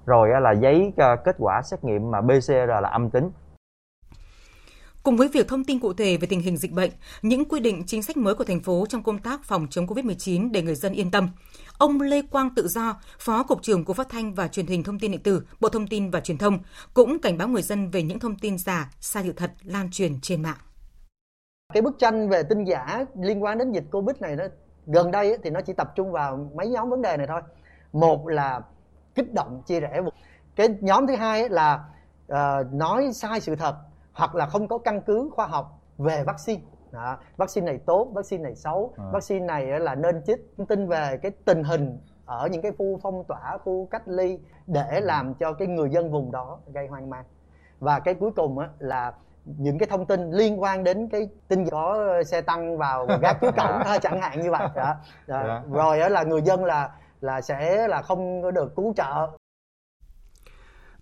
rồi 0.06 0.30
là 0.42 0.52
giấy 0.52 0.94
à, 0.98 1.16
kết 1.16 1.36
quả 1.40 1.62
xét 1.62 1.84
nghiệm 1.84 2.12
mà 2.12 2.22
PCR 2.22 2.52
là 2.82 2.90
âm 2.90 3.10
tính 3.10 3.32
Cùng 5.05 5.17
với 5.17 5.27
việc 5.27 5.47
thông 5.47 5.63
tin 5.63 5.79
cụ 5.79 5.93
thể 5.93 6.17
về 6.17 6.27
tình 6.29 6.39
hình 6.39 6.57
dịch 6.57 6.71
bệnh, 6.71 6.91
những 7.21 7.45
quy 7.45 7.59
định 7.59 7.83
chính 7.88 8.03
sách 8.03 8.17
mới 8.17 8.35
của 8.35 8.43
thành 8.43 8.59
phố 8.59 8.85
trong 8.89 9.03
công 9.03 9.17
tác 9.17 9.43
phòng 9.43 9.67
chống 9.69 9.88
COVID-19 9.88 10.51
để 10.51 10.62
người 10.62 10.75
dân 10.75 10.93
yên 10.93 11.12
tâm, 11.12 11.29
ông 11.77 12.01
Lê 12.01 12.21
Quang 12.21 12.50
Tự 12.55 12.67
Do, 12.67 13.01
Phó 13.19 13.43
Cục 13.43 13.62
trưởng 13.62 13.85
Cục 13.85 13.95
Phát 13.95 14.09
thanh 14.09 14.33
và 14.33 14.47
Truyền 14.47 14.65
hình 14.67 14.83
Thông 14.83 15.00
tin 15.00 15.12
điện 15.12 15.24
tử, 15.24 15.47
Bộ 15.59 15.69
Thông 15.69 15.88
tin 15.88 16.12
và 16.12 16.19
Truyền 16.19 16.38
thông 16.38 16.59
cũng 16.93 17.19
cảnh 17.19 17.38
báo 17.38 17.47
người 17.47 17.62
dân 17.62 17.89
về 17.89 18.03
những 18.03 18.19
thông 18.19 18.35
tin 18.35 18.57
giả, 18.57 18.91
sai 19.00 19.24
sự 19.24 19.33
thật 19.33 19.51
lan 19.63 19.89
truyền 19.91 20.21
trên 20.21 20.41
mạng. 20.41 20.57
Cái 21.74 21.81
bức 21.81 22.00
tranh 22.00 22.29
về 22.29 22.43
tin 22.43 22.63
giả 22.63 23.05
liên 23.21 23.43
quan 23.43 23.57
đến 23.57 23.71
dịch 23.71 23.85
Covid 23.91 24.15
này 24.19 24.35
nó 24.35 24.43
gần 24.85 25.12
đây 25.12 25.38
thì 25.43 25.50
nó 25.50 25.62
chỉ 25.62 25.74
tập 25.74 25.93
trung 25.95 26.12
vào 26.12 26.50
mấy 26.55 26.67
nhóm 26.67 26.89
vấn 26.89 27.01
đề 27.01 27.17
này 27.17 27.27
thôi. 27.27 27.41
Một 27.93 28.27
là 28.27 28.62
kích 29.15 29.33
động 29.33 29.62
chia 29.67 29.79
rẽ. 29.79 30.01
Cái 30.55 30.67
nhóm 30.81 31.07
thứ 31.07 31.15
hai 31.15 31.50
là 31.50 31.85
uh, 32.31 32.38
nói 32.74 33.13
sai 33.13 33.41
sự 33.41 33.55
thật 33.55 33.75
hoặc 34.15 34.36
là 34.36 34.45
không 34.45 34.67
có 34.67 34.77
căn 34.77 35.01
cứ 35.01 35.29
khoa 35.36 35.48
học 35.48 35.81
về 35.98 36.24
vaccine 36.24 36.62
đó. 36.91 37.17
vaccine 37.38 37.65
này 37.65 37.79
tốt 37.86 38.07
vaccine 38.13 38.43
này 38.43 38.55
xấu 38.55 38.93
à. 38.98 39.05
vaccine 39.13 39.45
này 39.45 39.79
là 39.79 39.95
nên 39.95 40.22
chích 40.24 40.57
tin 40.67 40.88
về 40.88 41.17
cái 41.22 41.31
tình 41.45 41.63
hình 41.63 42.00
ở 42.25 42.48
những 42.48 42.62
cái 42.62 42.72
khu 42.77 43.00
phong 43.03 43.24
tỏa 43.24 43.57
khu 43.63 43.88
cách 43.91 44.07
ly 44.07 44.39
để 44.67 45.00
làm 45.01 45.34
cho 45.34 45.53
cái 45.53 45.67
người 45.67 45.89
dân 45.89 46.12
vùng 46.12 46.31
đó 46.31 46.60
gây 46.74 46.88
hoang 46.88 47.10
mang 47.10 47.25
và 47.79 48.00
cái 48.00 48.13
cuối 48.13 48.31
cùng 48.36 48.60
á, 48.60 48.69
là 48.79 49.13
những 49.45 49.77
cái 49.77 49.88
thông 49.89 50.05
tin 50.05 50.31
liên 50.31 50.62
quan 50.62 50.84
đến 50.84 51.10
cái 51.10 51.29
tin 51.48 51.69
có 51.69 52.13
xe 52.25 52.41
tăng 52.41 52.77
vào 52.77 53.07
gác 53.22 53.41
trước 53.41 53.55
cổng 53.57 53.81
chẳng 54.01 54.22
hạn 54.22 54.41
như 54.41 54.51
vậy 54.51 54.67
đó. 54.75 54.95
Đó. 55.27 55.43
Dạ. 55.48 55.62
rồi 55.72 56.10
là 56.10 56.24
người 56.24 56.41
dân 56.41 56.65
là 56.65 56.91
là 57.22 57.41
sẽ 57.41 57.88
là 57.88 58.01
không 58.01 58.41
có 58.43 58.51
được 58.51 58.75
cứu 58.75 58.93
trợ 58.93 59.27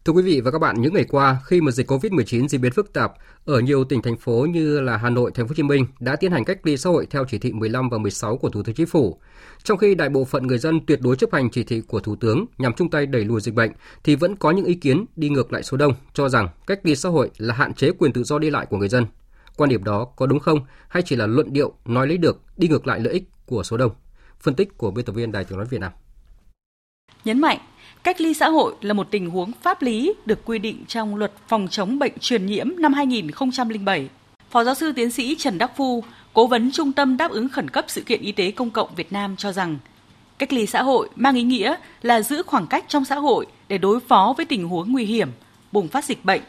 Thưa 0.06 0.14
quý 0.14 0.22
vị 0.22 0.42
và 0.42 0.52
các 0.52 0.60
bạn, 0.60 0.82
những 0.82 0.94
ngày 0.94 1.06
qua, 1.10 1.38
khi 1.46 1.62
mà 1.62 1.72
dịch 1.72 1.92
COVID-19 1.92 2.48
diễn 2.48 2.62
biến 2.62 2.72
phức 2.72 2.94
tạp, 2.94 3.14
ở 3.46 3.60
nhiều 3.60 3.84
tỉnh 3.84 4.02
thành 4.02 4.18
phố 4.18 4.48
như 4.50 4.80
là 4.80 4.98
Hà 4.98 5.10
Nội, 5.10 5.32
Thành 5.36 5.48
phố 5.48 5.50
Hồ 5.50 5.56
Chí 5.56 5.64
Minh 5.64 5.86
đã 6.00 6.16
tiến 6.16 6.32
hành 6.32 6.46
cách 6.46 6.60
ly 6.64 6.78
xã 6.78 6.90
hội 6.90 7.08
theo 7.10 7.26
chỉ 7.26 7.38
thị 7.38 7.52
15 7.54 7.90
và 7.90 7.98
16 7.98 8.38
của 8.38 8.50
Thủ 8.50 8.64
tướng 8.64 8.76
Chính 8.76 8.88
phủ. 8.88 9.20
Trong 9.64 9.78
khi 9.78 9.96
đại 9.96 10.10
bộ 10.10 10.26
phận 10.26 10.48
người 10.48 10.58
dân 10.58 10.86
tuyệt 10.86 11.00
đối 11.02 11.16
chấp 11.16 11.34
hành 11.34 11.50
chỉ 11.50 11.64
thị 11.64 11.82
của 11.88 12.00
Thủ 12.00 12.16
tướng 12.16 12.46
nhằm 12.58 12.74
chung 12.74 12.90
tay 12.90 13.06
đẩy 13.06 13.24
lùi 13.24 13.42
dịch 13.42 13.54
bệnh, 13.54 13.72
thì 14.04 14.16
vẫn 14.16 14.36
có 14.36 14.52
những 14.52 14.66
ý 14.66 14.74
kiến 14.74 15.06
đi 15.16 15.30
ngược 15.30 15.54
lại 15.54 15.64
số 15.64 15.78
đông 15.78 15.94
cho 16.14 16.30
rằng 16.30 16.48
cách 16.68 16.80
ly 16.84 16.96
xã 16.96 17.10
hội 17.10 17.32
là 17.38 17.56
hạn 17.56 17.74
chế 17.74 17.92
quyền 17.92 18.14
tự 18.14 18.24
do 18.24 18.40
đi 18.40 18.50
lại 18.50 18.66
của 18.66 18.78
người 18.78 18.90
dân. 18.90 19.06
Quan 19.58 19.70
điểm 19.70 19.84
đó 19.84 20.06
có 20.06 20.26
đúng 20.26 20.40
không 20.40 20.60
hay 20.90 21.04
chỉ 21.06 21.16
là 21.16 21.28
luận 21.28 21.54
điệu 21.54 21.74
nói 21.86 22.08
lấy 22.08 22.18
được 22.18 22.42
đi 22.58 22.68
ngược 22.68 22.88
lại 22.88 23.00
lợi 23.00 23.14
ích 23.14 23.24
của 23.46 23.64
số 23.64 23.78
đông? 23.78 23.92
Phân 24.40 24.56
tích 24.56 24.78
của 24.78 24.92
biên 24.92 25.06
tập 25.06 25.14
viên 25.14 25.32
Đài 25.32 25.44
Tiếng 25.44 25.58
nói 25.58 25.68
Việt 25.70 25.82
Nam. 25.82 25.92
Nhấn 27.26 27.42
mạnh 27.42 27.60
Cách 28.04 28.22
ly 28.22 28.34
xã 28.34 28.50
hội 28.50 28.76
là 28.82 28.94
một 28.94 29.08
tình 29.12 29.30
huống 29.30 29.52
pháp 29.62 29.82
lý 29.82 30.14
được 30.26 30.46
quy 30.46 30.60
định 30.60 30.86
trong 30.88 31.16
luật 31.16 31.32
phòng 31.48 31.68
chống 31.72 32.00
bệnh 32.00 32.12
truyền 32.20 32.46
nhiễm 32.46 32.70
năm 32.78 32.94
2007. 32.94 34.10
Phó 34.50 34.64
giáo 34.64 34.76
sư 34.76 34.92
tiến 34.92 35.12
sĩ 35.12 35.36
Trần 35.40 35.58
Đắc 35.58 35.72
Phu, 35.78 36.04
cố 36.34 36.48
vấn 36.48 36.72
Trung 36.72 36.92
tâm 36.92 37.18
đáp 37.18 37.32
ứng 37.32 37.50
khẩn 37.50 37.70
cấp 37.70 37.86
sự 37.88 38.02
kiện 38.02 38.22
y 38.22 38.32
tế 38.32 38.52
công 38.52 38.70
cộng 38.70 38.96
Việt 38.96 39.12
Nam 39.12 39.36
cho 39.36 39.52
rằng, 39.52 39.78
cách 40.38 40.54
ly 40.54 40.66
xã 40.66 40.84
hội 40.84 41.10
mang 41.16 41.36
ý 41.36 41.44
nghĩa 41.44 41.76
là 42.02 42.22
giữ 42.22 42.44
khoảng 42.44 42.68
cách 42.68 42.86
trong 42.88 43.06
xã 43.06 43.16
hội 43.16 43.46
để 43.68 43.78
đối 43.78 44.00
phó 44.00 44.34
với 44.38 44.46
tình 44.46 44.68
huống 44.68 44.92
nguy 44.92 45.06
hiểm, 45.06 45.30
bùng 45.72 45.88
phát 45.88 46.06
dịch 46.06 46.26
bệnh, 46.26 46.42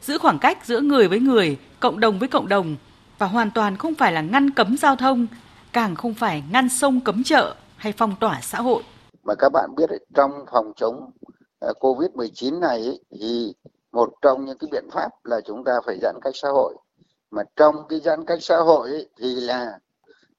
giữ 0.00 0.18
khoảng 0.18 0.38
cách 0.38 0.66
giữa 0.66 0.80
người 0.80 1.08
với 1.08 1.20
người, 1.20 1.56
cộng 1.80 2.00
đồng 2.00 2.18
với 2.18 2.28
cộng 2.28 2.48
đồng 2.48 2.76
và 3.18 3.26
hoàn 3.26 3.50
toàn 3.50 3.76
không 3.76 3.94
phải 3.94 4.12
là 4.12 4.20
ngăn 4.20 4.50
cấm 4.50 4.76
giao 4.76 4.96
thông, 4.96 5.26
càng 5.72 5.94
không 5.94 6.14
phải 6.14 6.42
ngăn 6.52 6.68
sông 6.68 7.00
cấm 7.00 7.24
chợ 7.24 7.54
hay 7.76 7.92
phong 7.92 8.16
tỏa 8.20 8.40
xã 8.40 8.60
hội 8.60 8.82
mà 9.28 9.34
các 9.34 9.48
bạn 9.52 9.74
biết 9.76 9.90
ấy, 9.90 10.06
trong 10.14 10.44
phòng 10.52 10.72
chống 10.76 11.10
ờ, 11.58 11.72
Covid-19 11.80 12.58
này 12.60 12.84
ấy, 12.84 13.00
thì 13.10 13.54
một 13.92 14.12
trong 14.22 14.44
những 14.44 14.58
cái 14.58 14.68
biện 14.72 14.84
pháp 14.92 15.10
là 15.24 15.40
chúng 15.40 15.64
ta 15.64 15.80
phải 15.86 15.98
giãn 16.02 16.16
cách 16.22 16.36
xã 16.36 16.48
hội. 16.48 16.74
Mà 17.30 17.42
trong 17.56 17.74
cái 17.88 18.00
giãn 18.00 18.24
cách 18.24 18.38
xã 18.42 18.56
hội 18.56 18.90
ấy, 18.90 19.08
thì 19.20 19.34
là 19.40 19.78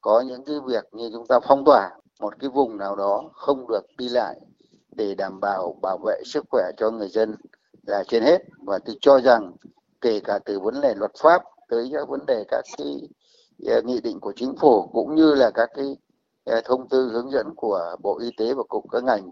có 0.02 0.22
những 0.22 0.46
cái 0.46 0.56
việc 0.68 0.84
như 0.92 1.10
chúng 1.14 1.28
ta 1.28 1.40
phong 1.48 1.66
tỏa 1.66 1.90
một 2.20 2.40
cái 2.40 2.50
vùng 2.50 2.78
nào 2.78 2.96
đó 2.96 3.30
không 3.34 3.68
được 3.68 3.82
đi 3.98 4.10
lại 4.10 4.40
để 4.92 5.16
đảm 5.16 5.40
bảo 5.40 5.76
bảo 5.82 5.98
vệ 6.06 6.22
sức 6.26 6.46
khỏe 6.50 6.72
cho 6.78 6.92
người 6.92 7.10
dân 7.10 7.36
là 7.88 8.04
trên 8.08 8.24
hết. 8.24 8.42
Và 8.66 8.80
tôi 8.86 8.96
cho 9.02 9.20
rằng 9.20 9.52
kể 10.02 10.20
cả 10.20 10.40
từ 10.46 10.60
vấn 10.60 10.82
đề 10.82 10.94
luật 10.96 11.12
pháp 11.22 11.44
tới 11.70 11.90
các 11.94 12.10
vấn 12.10 12.26
đề 12.26 12.44
các 12.48 12.62
cái 12.78 13.10
ờ, 13.66 13.82
nghị 13.82 14.02
định 14.02 14.20
của 14.20 14.34
chính 14.36 14.56
phủ 14.56 14.88
cũng 14.94 15.16
như 15.16 15.34
là 15.36 15.52
các 15.52 15.70
cái 15.76 15.98
Ờ, 16.50 16.62
thông 16.66 16.90
tư 16.90 17.10
hướng 17.14 17.32
dẫn 17.32 17.56
của 17.56 17.96
Bộ 18.04 18.20
Y 18.20 18.32
tế 18.38 18.54
và 18.54 18.64
cục 18.64 18.86
các 18.92 19.04
ngành 19.04 19.30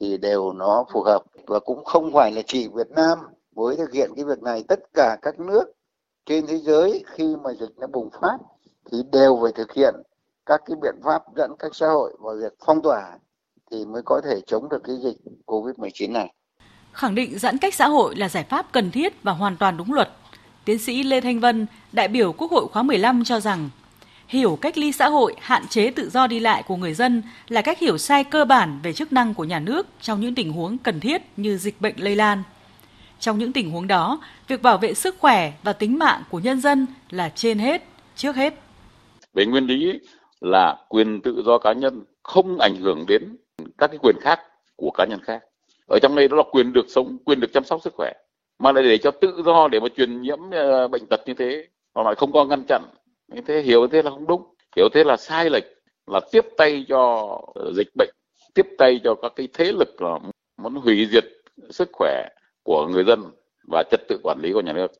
thì 0.00 0.16
đều 0.16 0.52
nó 0.52 0.84
phù 0.92 1.02
hợp 1.02 1.22
và 1.46 1.60
cũng 1.60 1.84
không 1.84 2.12
phải 2.12 2.32
là 2.32 2.42
chỉ 2.46 2.68
Việt 2.68 2.90
Nam 2.90 3.18
mới 3.56 3.76
thực 3.76 3.92
hiện 3.92 4.10
cái 4.16 4.24
việc 4.24 4.42
này 4.42 4.64
tất 4.68 4.80
cả 4.94 5.16
các 5.22 5.40
nước 5.40 5.64
trên 6.26 6.46
thế 6.46 6.58
giới 6.58 7.04
khi 7.06 7.36
mà 7.44 7.50
dịch 7.60 7.70
nó 7.76 7.86
bùng 7.86 8.10
phát 8.20 8.38
thì 8.92 8.98
đều 9.12 9.38
phải 9.42 9.52
thực 9.52 9.72
hiện 9.72 9.94
các 10.46 10.60
cái 10.66 10.76
biện 10.82 10.94
pháp 11.04 11.22
giãn 11.36 11.50
cách 11.58 11.74
xã 11.74 11.88
hội 11.88 12.16
và 12.20 12.32
việc 12.40 12.52
phong 12.66 12.82
tỏa 12.82 13.18
thì 13.70 13.84
mới 13.84 14.02
có 14.04 14.20
thể 14.24 14.40
chống 14.46 14.68
được 14.68 14.80
cái 14.84 14.96
dịch 15.02 15.16
Covid-19 15.46 16.12
này. 16.12 16.34
Khẳng 16.92 17.14
định 17.14 17.38
giãn 17.38 17.58
cách 17.58 17.74
xã 17.74 17.88
hội 17.88 18.16
là 18.16 18.28
giải 18.28 18.44
pháp 18.44 18.66
cần 18.72 18.90
thiết 18.90 19.22
và 19.22 19.32
hoàn 19.32 19.56
toàn 19.56 19.76
đúng 19.76 19.92
luật. 19.92 20.08
Tiến 20.64 20.78
sĩ 20.78 21.02
Lê 21.02 21.20
Thanh 21.20 21.40
Vân, 21.40 21.66
đại 21.92 22.08
biểu 22.08 22.32
Quốc 22.32 22.50
hội 22.50 22.66
khóa 22.72 22.82
15 22.82 23.24
cho 23.24 23.40
rằng 23.40 23.70
hiểu 24.28 24.58
cách 24.60 24.78
ly 24.78 24.92
xã 24.92 25.08
hội 25.08 25.34
hạn 25.40 25.66
chế 25.68 25.90
tự 25.90 26.10
do 26.10 26.26
đi 26.26 26.40
lại 26.40 26.62
của 26.62 26.76
người 26.76 26.94
dân 26.94 27.22
là 27.48 27.62
cách 27.62 27.78
hiểu 27.78 27.98
sai 27.98 28.24
cơ 28.24 28.44
bản 28.44 28.80
về 28.82 28.92
chức 28.92 29.12
năng 29.12 29.34
của 29.34 29.44
nhà 29.44 29.60
nước 29.60 29.86
trong 30.00 30.20
những 30.20 30.34
tình 30.34 30.52
huống 30.52 30.78
cần 30.78 31.00
thiết 31.00 31.22
như 31.36 31.56
dịch 31.56 31.80
bệnh 31.80 31.94
lây 31.96 32.16
lan. 32.16 32.42
Trong 33.20 33.38
những 33.38 33.52
tình 33.52 33.70
huống 33.70 33.86
đó, 33.86 34.20
việc 34.48 34.62
bảo 34.62 34.78
vệ 34.78 34.94
sức 34.94 35.16
khỏe 35.18 35.52
và 35.62 35.72
tính 35.72 35.98
mạng 35.98 36.22
của 36.30 36.38
nhân 36.38 36.60
dân 36.60 36.86
là 37.10 37.28
trên 37.34 37.58
hết, 37.58 37.82
trước 38.16 38.36
hết. 38.36 38.54
Về 39.34 39.46
nguyên 39.46 39.66
lý 39.66 40.00
là 40.40 40.76
quyền 40.88 41.20
tự 41.20 41.42
do 41.46 41.58
cá 41.58 41.72
nhân 41.72 42.04
không 42.22 42.58
ảnh 42.58 42.76
hưởng 42.80 43.04
đến 43.08 43.36
các 43.78 43.86
cái 43.86 43.98
quyền 44.02 44.16
khác 44.20 44.40
của 44.76 44.90
cá 44.94 45.06
nhân 45.10 45.20
khác. 45.22 45.42
Ở 45.86 45.98
trong 46.02 46.14
đây 46.14 46.28
đó 46.28 46.36
là 46.36 46.42
quyền 46.52 46.72
được 46.72 46.86
sống, 46.88 47.18
quyền 47.24 47.40
được 47.40 47.52
chăm 47.54 47.64
sóc 47.64 47.80
sức 47.82 47.94
khỏe. 47.96 48.12
Mà 48.58 48.72
lại 48.72 48.84
để 48.84 48.98
cho 48.98 49.10
tự 49.10 49.42
do 49.44 49.68
để 49.68 49.80
mà 49.80 49.88
truyền 49.96 50.22
nhiễm 50.22 50.38
ờ, 50.50 50.88
bệnh 50.88 51.06
tật 51.06 51.20
như 51.26 51.34
thế, 51.34 51.66
mà 51.94 52.02
lại 52.02 52.14
không 52.14 52.32
có 52.32 52.44
ngăn 52.44 52.62
chặn 52.68 52.82
thế 53.46 53.62
hiểu 53.62 53.86
thế 53.92 54.02
là 54.02 54.10
không 54.10 54.26
đúng 54.26 54.42
hiểu 54.76 54.88
thế 54.94 55.04
là 55.04 55.16
sai 55.16 55.50
lệch 55.50 55.64
là 56.06 56.20
tiếp 56.32 56.44
tay 56.56 56.84
cho 56.88 57.30
ờ, 57.54 57.72
dịch 57.76 57.88
bệnh, 57.94 58.10
tiếp 58.54 58.66
tay 58.78 59.00
cho 59.04 59.14
các 59.22 59.32
cái 59.36 59.48
thế 59.54 59.72
lực 59.72 60.02
là 60.02 60.18
muốn 60.62 60.74
hủy 60.74 61.08
diệt 61.12 61.24
sức 61.70 61.88
khỏe 61.92 62.28
của 62.62 62.86
người 62.86 63.04
dân 63.04 63.22
và 63.68 63.84
trật 63.90 64.00
tự 64.08 64.20
quản 64.22 64.38
lý 64.42 64.52
của 64.52 64.60
nhà 64.60 64.72
nước. 64.72 64.92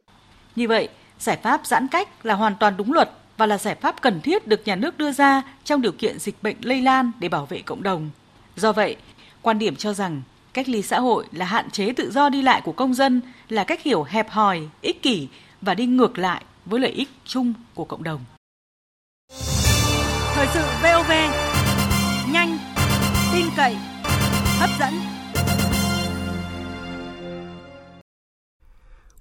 Như 0.56 0.68
vậy, 0.68 0.88
giải 1.18 1.37
pháp 1.37 1.66
giãn 1.66 1.87
cách 1.90 2.26
là 2.26 2.35
hoàn 2.35 2.54
toàn 2.61 2.75
đúng 2.76 2.92
luật 2.92 3.11
và 3.37 3.47
là 3.47 3.59
giải 3.59 3.75
pháp 3.75 4.02
cần 4.02 4.21
thiết 4.21 4.47
được 4.47 4.61
nhà 4.64 4.76
nước 4.76 4.99
đưa 4.99 5.12
ra 5.12 5.42
trong 5.64 5.83
điều 5.83 5.92
kiện 5.92 6.18
dịch 6.18 6.35
bệnh 6.42 6.56
lây 6.62 6.83
lan 6.83 7.12
để 7.21 7.28
bảo 7.28 7.47
vệ 7.47 7.62
cộng 7.66 7.83
đồng. 7.83 8.11
Do 8.56 8.73
vậy, 8.73 8.97
quan 9.42 9.59
điểm 9.59 9.76
cho 9.76 9.92
rằng 9.92 10.23
cách 10.52 10.68
ly 10.68 10.83
xã 10.83 11.00
hội 11.00 11.26
là 11.33 11.45
hạn 11.45 11.71
chế 11.71 11.92
tự 11.92 12.11
do 12.11 12.28
đi 12.28 12.42
lại 12.42 12.61
của 12.64 12.73
công 12.73 12.95
dân 12.95 13.21
là 13.49 13.64
cách 13.64 13.83
hiểu 13.83 14.02
hẹp 14.02 14.30
hòi, 14.30 14.61
ích 14.80 15.02
kỷ 15.02 15.28
và 15.61 15.75
đi 15.75 15.87
ngược 15.87 16.18
lại 16.18 16.42
với 16.66 16.80
lợi 16.80 16.90
ích 16.90 17.08
chung 17.25 17.52
của 17.75 17.85
cộng 17.85 18.02
đồng. 18.02 18.20
Thời 20.35 20.46
sự 20.54 20.61
VOV 20.82 21.11
nhanh, 22.32 22.58
tin 23.32 23.46
cậy, 23.56 23.76
hấp 24.58 24.70
dẫn. 24.80 24.94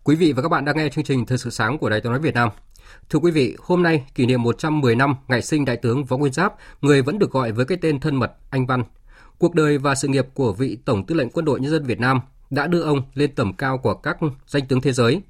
Quý 0.04 0.16
vị 0.16 0.34
và 0.34 0.42
các 0.42 0.50
bạn 0.50 0.66
đang 0.66 0.78
nghe 0.78 0.90
chương 0.90 1.04
trình 1.04 1.26
Thời 1.26 1.38
sự 1.38 1.50
sáng 1.50 1.78
của 1.78 1.90
Đài 1.90 2.02
Tiếng 2.02 2.12
nói 2.12 2.22
Việt 2.22 2.34
Nam. 2.34 2.50
Thưa 3.10 3.20
quý 3.20 3.32
vị, 3.32 3.56
hôm 3.60 3.84
nay 3.84 4.04
kỷ 4.16 4.26
niệm 4.26 4.44
110 4.44 4.96
năm 4.96 5.16
ngày 5.28 5.42
sinh 5.42 5.66
Đại 5.66 5.78
tướng 5.78 6.06
Võ 6.06 6.18
Nguyên 6.18 6.34
Giáp, 6.34 6.54
người 6.82 7.02
vẫn 7.02 7.20
được 7.20 7.32
gọi 7.32 7.52
với 7.52 7.66
cái 7.66 7.78
tên 7.82 8.00
thân 8.00 8.16
mật 8.16 8.32
Anh 8.50 8.66
Văn. 8.66 8.84
Cuộc 9.38 9.56
đời 9.56 9.78
và 9.78 9.96
sự 9.96 10.08
nghiệp 10.08 10.26
của 10.34 10.54
vị 10.54 10.78
Tổng 10.86 11.06
Tư 11.06 11.16
lệnh 11.16 11.30
Quân 11.30 11.46
đội 11.46 11.60
Nhân 11.60 11.72
dân 11.72 11.84
Việt 11.84 12.00
Nam 12.00 12.20
đã 12.50 12.68
đưa 12.68 12.82
ông 12.82 13.02
lên 13.14 13.36
tầm 13.36 13.54
cao 13.54 13.78
của 13.78 13.94
các 13.94 14.18
danh 14.48 14.68
tướng 14.68 14.82
thế 14.82 14.92
giới. 14.92 15.22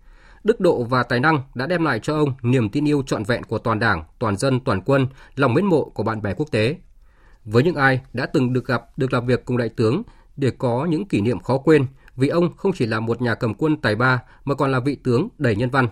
Đức 0.46 0.60
độ 0.60 0.84
và 0.84 1.04
tài 1.04 1.20
năng 1.20 1.42
đã 1.56 1.68
đem 1.68 1.86
lại 1.86 2.00
cho 2.00 2.16
ông 2.16 2.34
niềm 2.42 2.70
tin 2.70 2.88
yêu 2.88 3.04
trọn 3.08 3.24
vẹn 3.24 3.44
của 3.44 3.58
toàn 3.58 3.80
đảng, 3.80 4.04
toàn 4.20 4.38
dân, 4.38 4.60
toàn 4.60 4.82
quân, 4.82 5.08
lòng 5.36 5.54
mến 5.54 5.66
mộ 5.66 5.84
của 5.84 6.04
bạn 6.04 6.22
bè 6.22 6.34
quốc 6.34 6.52
tế. 6.52 6.78
Với 7.46 7.64
những 7.64 7.76
ai 7.76 8.02
đã 8.14 8.26
từng 8.26 8.54
được 8.54 8.66
gặp, 8.68 8.98
được 8.98 9.14
làm 9.14 9.26
việc 9.26 9.46
cùng 9.46 9.58
đại 9.58 9.70
tướng 9.70 10.02
để 10.38 10.52
có 10.58 10.86
những 10.86 11.08
kỷ 11.08 11.22
niệm 11.22 11.40
khó 11.40 11.58
quên, 11.58 11.86
vì 12.16 12.28
ông 12.28 12.54
không 12.58 12.72
chỉ 12.76 12.86
là 12.86 13.00
một 13.00 13.22
nhà 13.22 13.36
cầm 13.36 13.54
quân 13.54 13.78
tài 13.78 13.96
ba 13.96 14.24
mà 14.46 14.56
còn 14.56 14.72
là 14.72 14.80
vị 14.80 14.96
tướng 14.96 15.28
đầy 15.38 15.56
nhân 15.56 15.70
văn. 15.70 15.88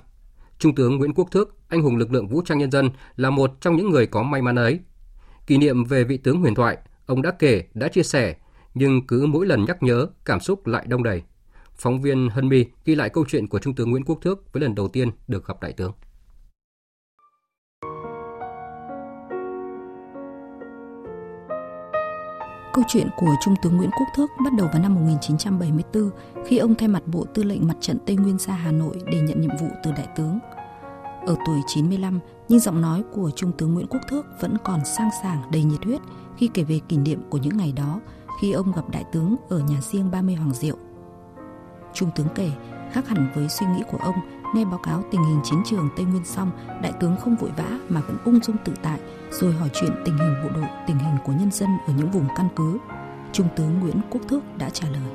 Trung 0.60 0.76
tướng 0.76 0.98
Nguyễn 0.98 1.14
Quốc 1.14 1.28
Thước, 1.32 1.56
anh 1.68 1.82
hùng 1.82 1.98
lực 1.98 2.12
lượng 2.12 2.28
vũ 2.28 2.42
trang 2.46 2.58
nhân 2.58 2.72
dân 2.72 2.90
là 3.16 3.30
một 3.30 3.52
trong 3.62 3.76
những 3.76 3.90
người 3.90 4.08
có 4.08 4.24
may 4.24 4.42
mắn 4.42 4.56
ấy. 4.56 4.80
Kỷ 5.48 5.58
niệm 5.58 5.84
về 5.84 6.04
vị 6.04 6.18
tướng 6.18 6.42
huyền 6.42 6.56
thoại, 6.56 6.78
ông 7.06 7.22
đã 7.22 7.32
kể, 7.32 7.64
đã 7.74 7.88
chia 7.88 8.04
sẻ, 8.04 8.36
nhưng 8.74 9.08
cứ 9.08 9.26
mỗi 9.26 9.46
lần 9.46 9.66
nhắc 9.66 9.84
nhớ, 9.84 10.08
cảm 10.26 10.40
xúc 10.40 10.68
lại 10.68 10.86
đông 10.88 11.04
đầy. 11.04 11.24
Phóng 11.76 12.02
viên 12.02 12.30
Hân 12.30 12.50
My 12.50 12.66
ghi 12.86 12.96
lại 12.96 13.10
câu 13.10 13.26
chuyện 13.28 13.48
của 13.48 13.60
Trung 13.60 13.76
tướng 13.76 13.92
Nguyễn 13.92 14.04
Quốc 14.06 14.18
Thước 14.22 14.54
với 14.54 14.62
lần 14.62 14.76
đầu 14.76 14.88
tiên 14.88 15.12
được 15.28 15.48
gặp 15.48 15.62
đại 15.62 15.74
tướng. 15.74 15.92
Câu 22.74 22.84
chuyện 22.88 23.08
của 23.18 23.36
Trung 23.42 23.56
tướng 23.62 23.78
Nguyễn 23.78 23.90
Quốc 23.92 24.08
Thước 24.16 24.28
bắt 24.44 24.54
đầu 24.58 24.68
vào 24.74 24.82
năm 24.82 24.96
1974 24.96 26.10
khi 26.46 26.58
ông 26.58 26.76
thay 26.76 26.88
mặt 26.88 27.04
Bộ 27.08 27.26
Tư 27.34 27.44
lệnh 27.44 27.68
Mặt 27.68 27.78
trận 27.82 27.98
Tây 28.06 28.16
Nguyên 28.16 28.38
ra 28.38 28.54
Hà 28.54 28.72
Nội 28.72 28.96
để 29.06 29.22
nhận 29.22 29.42
nhiệm 29.42 29.58
vụ 29.60 29.68
từ 29.84 29.92
đại 29.92 30.08
tướng. 30.16 30.40
Ở 31.26 31.36
tuổi 31.46 31.60
95, 31.68 32.20
nhưng 32.50 32.60
giọng 32.60 32.82
nói 32.82 33.04
của 33.14 33.32
Trung 33.36 33.52
tướng 33.58 33.74
Nguyễn 33.74 33.88
Quốc 33.88 34.02
Thước 34.10 34.26
vẫn 34.42 34.58
còn 34.64 34.86
sang 34.86 35.10
sảng 35.24 35.52
đầy 35.52 35.64
nhiệt 35.64 35.84
huyết 35.86 36.02
khi 36.38 36.50
kể 36.54 36.64
về 36.64 36.80
kỷ 36.90 36.98
niệm 36.98 37.22
của 37.30 37.38
những 37.38 37.58
ngày 37.58 37.74
đó 37.76 38.00
khi 38.42 38.52
ông 38.52 38.72
gặp 38.76 38.90
đại 38.92 39.04
tướng 39.12 39.36
ở 39.50 39.60
nhà 39.60 39.82
riêng 39.82 40.12
30 40.12 40.36
Hoàng 40.36 40.54
Diệu. 40.54 40.78
Trung 41.94 42.10
tướng 42.16 42.28
kể, 42.36 42.50
khác 42.92 43.08
hẳn 43.08 43.28
với 43.36 43.48
suy 43.48 43.66
nghĩ 43.68 43.84
của 43.92 43.98
ông, 43.98 44.16
nghe 44.56 44.66
báo 44.66 44.80
cáo 44.84 45.02
tình 45.12 45.22
hình 45.24 45.40
chiến 45.44 45.60
trường 45.66 45.90
Tây 45.96 46.06
Nguyên 46.06 46.26
xong, 46.26 46.52
đại 46.82 46.94
tướng 47.00 47.16
không 47.20 47.36
vội 47.36 47.52
vã 47.58 47.78
mà 47.90 48.02
vẫn 48.08 48.18
ung 48.26 48.40
dung 48.40 48.56
tự 48.66 48.74
tại, 48.84 49.00
rồi 49.30 49.54
hỏi 49.54 49.70
chuyện 49.74 49.92
tình 50.06 50.18
hình 50.18 50.34
bộ 50.44 50.50
đội, 50.56 50.70
tình 50.88 50.98
hình 50.98 51.16
của 51.26 51.34
nhân 51.40 51.52
dân 51.52 51.70
ở 51.88 51.94
những 51.98 52.10
vùng 52.12 52.26
căn 52.38 52.48
cứ. 52.56 52.78
Trung 53.32 53.48
tướng 53.56 53.80
Nguyễn 53.80 53.96
Quốc 54.10 54.22
Thước 54.28 54.42
đã 54.60 54.70
trả 54.70 54.88
lời. 54.90 55.12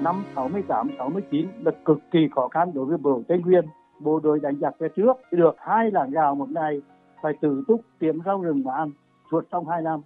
Năm 0.00 0.24
68-69 0.34 1.46
là 1.64 1.72
cực 1.84 1.98
kỳ 2.10 2.28
khó 2.34 2.48
khăn 2.48 2.70
đối 2.74 2.84
với 2.84 2.98
bộ 2.98 3.22
Tây 3.28 3.38
Nguyên. 3.38 3.64
Bộ 4.00 4.20
đội 4.20 4.40
đánh 4.40 4.56
giặc 4.60 4.74
về 4.78 4.88
trước 4.96 5.16
được 5.32 5.56
hai 5.58 5.90
làng 5.90 6.10
gạo 6.10 6.34
một 6.34 6.50
ngày, 6.50 6.80
phải 7.22 7.32
tự 7.40 7.64
túc 7.68 7.80
tiệm 7.98 8.18
rau 8.24 8.42
rừng 8.42 8.64
mà 8.64 8.74
ăn 8.74 8.90
suốt 9.30 9.40
trong 9.50 9.68
hai 9.68 9.82
năm. 9.82 10.00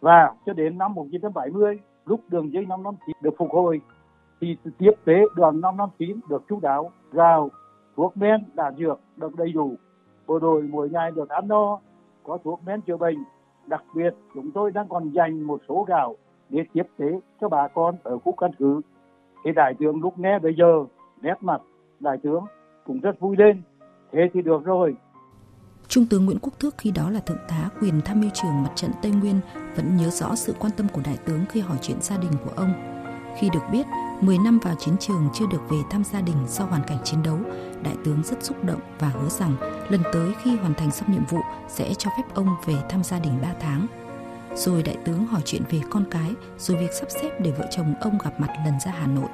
Và 0.00 0.32
cho 0.46 0.52
đến 0.52 0.78
năm 0.78 0.94
1970, 0.94 1.78
lúc 2.06 2.20
đường 2.28 2.52
dây 2.52 2.66
559 2.66 3.16
được 3.22 3.34
phục 3.38 3.48
hồi, 3.50 3.80
thì 4.40 4.56
tiếp 4.78 4.92
tế 5.04 5.14
đoàn 5.34 5.60
559 5.60 6.20
được 6.28 6.44
chú 6.48 6.60
đáo, 6.62 6.90
gạo, 7.12 7.50
thuốc 7.96 8.16
men, 8.16 8.44
đạn 8.54 8.74
dược 8.78 9.00
được 9.16 9.36
đầy 9.36 9.52
đủ. 9.52 9.74
Bộ 10.26 10.38
đội 10.38 10.62
mỗi 10.62 10.90
ngày 10.90 11.10
được 11.10 11.28
ăn 11.28 11.48
no, 11.48 11.78
có 12.24 12.38
thuốc 12.44 12.60
men 12.66 12.80
chữa 12.80 12.96
bệnh. 12.96 13.18
Đặc 13.66 13.84
biệt, 13.94 14.14
chúng 14.34 14.50
tôi 14.50 14.70
đang 14.70 14.88
còn 14.88 15.10
dành 15.10 15.42
một 15.42 15.60
số 15.68 15.84
gạo 15.88 16.16
để 16.48 16.64
tiếp 16.72 16.86
tế 16.98 17.20
cho 17.40 17.48
bà 17.48 17.68
con 17.68 17.96
ở 18.02 18.18
khu 18.18 18.32
căn 18.32 18.50
cứ. 18.58 18.80
Thì 19.44 19.52
đại 19.52 19.74
tướng 19.78 20.00
lúc 20.02 20.18
nghe 20.18 20.38
bây 20.38 20.54
giờ, 20.58 20.84
nét 21.22 21.34
mặt 21.40 21.62
đại 22.00 22.18
tướng 22.22 22.44
cũng 22.84 23.00
rất 23.00 23.20
vui 23.20 23.36
lên. 23.36 23.62
Thế 24.12 24.30
thì 24.32 24.42
được 24.42 24.64
rồi, 24.64 24.96
Trung 25.88 26.06
tướng 26.06 26.26
Nguyễn 26.26 26.38
Quốc 26.38 26.52
Thước 26.60 26.74
khi 26.78 26.90
đó 26.90 27.10
là 27.10 27.20
thượng 27.20 27.38
tá 27.48 27.68
quyền 27.80 28.00
tham 28.04 28.20
mưu 28.20 28.30
trưởng 28.34 28.62
mặt 28.62 28.70
trận 28.74 28.90
Tây 29.02 29.12
Nguyên 29.12 29.40
vẫn 29.76 29.96
nhớ 29.96 30.08
rõ 30.10 30.34
sự 30.34 30.54
quan 30.58 30.72
tâm 30.76 30.86
của 30.92 31.00
đại 31.04 31.18
tướng 31.26 31.40
khi 31.48 31.60
hỏi 31.60 31.76
chuyện 31.82 31.96
gia 32.00 32.16
đình 32.16 32.32
của 32.44 32.50
ông. 32.56 32.72
Khi 33.38 33.50
được 33.52 33.62
biết 33.72 33.86
10 34.20 34.38
năm 34.38 34.58
vào 34.58 34.74
chiến 34.78 34.96
trường 35.00 35.28
chưa 35.34 35.46
được 35.46 35.70
về 35.70 35.76
thăm 35.90 36.04
gia 36.04 36.20
đình 36.20 36.36
do 36.48 36.64
hoàn 36.64 36.82
cảnh 36.86 36.98
chiến 37.04 37.22
đấu, 37.22 37.38
đại 37.82 37.94
tướng 38.04 38.22
rất 38.22 38.44
xúc 38.44 38.64
động 38.64 38.80
và 38.98 39.08
hứa 39.08 39.28
rằng 39.28 39.56
lần 39.88 40.02
tới 40.12 40.34
khi 40.42 40.56
hoàn 40.56 40.74
thành 40.74 40.90
xong 40.90 41.12
nhiệm 41.12 41.24
vụ 41.26 41.38
sẽ 41.68 41.94
cho 41.94 42.10
phép 42.16 42.34
ông 42.34 42.56
về 42.66 42.74
thăm 42.88 43.04
gia 43.04 43.18
đình 43.18 43.38
3 43.42 43.48
tháng. 43.60 43.86
Rồi 44.54 44.82
đại 44.82 44.96
tướng 45.04 45.26
hỏi 45.26 45.42
chuyện 45.44 45.62
về 45.70 45.80
con 45.90 46.04
cái, 46.10 46.34
rồi 46.58 46.76
việc 46.76 46.92
sắp 46.92 47.06
xếp 47.10 47.30
để 47.40 47.50
vợ 47.50 47.66
chồng 47.70 47.94
ông 48.00 48.18
gặp 48.24 48.40
mặt 48.40 48.50
lần 48.64 48.74
ra 48.84 48.92
Hà 48.98 49.06
Nội. 49.06 49.28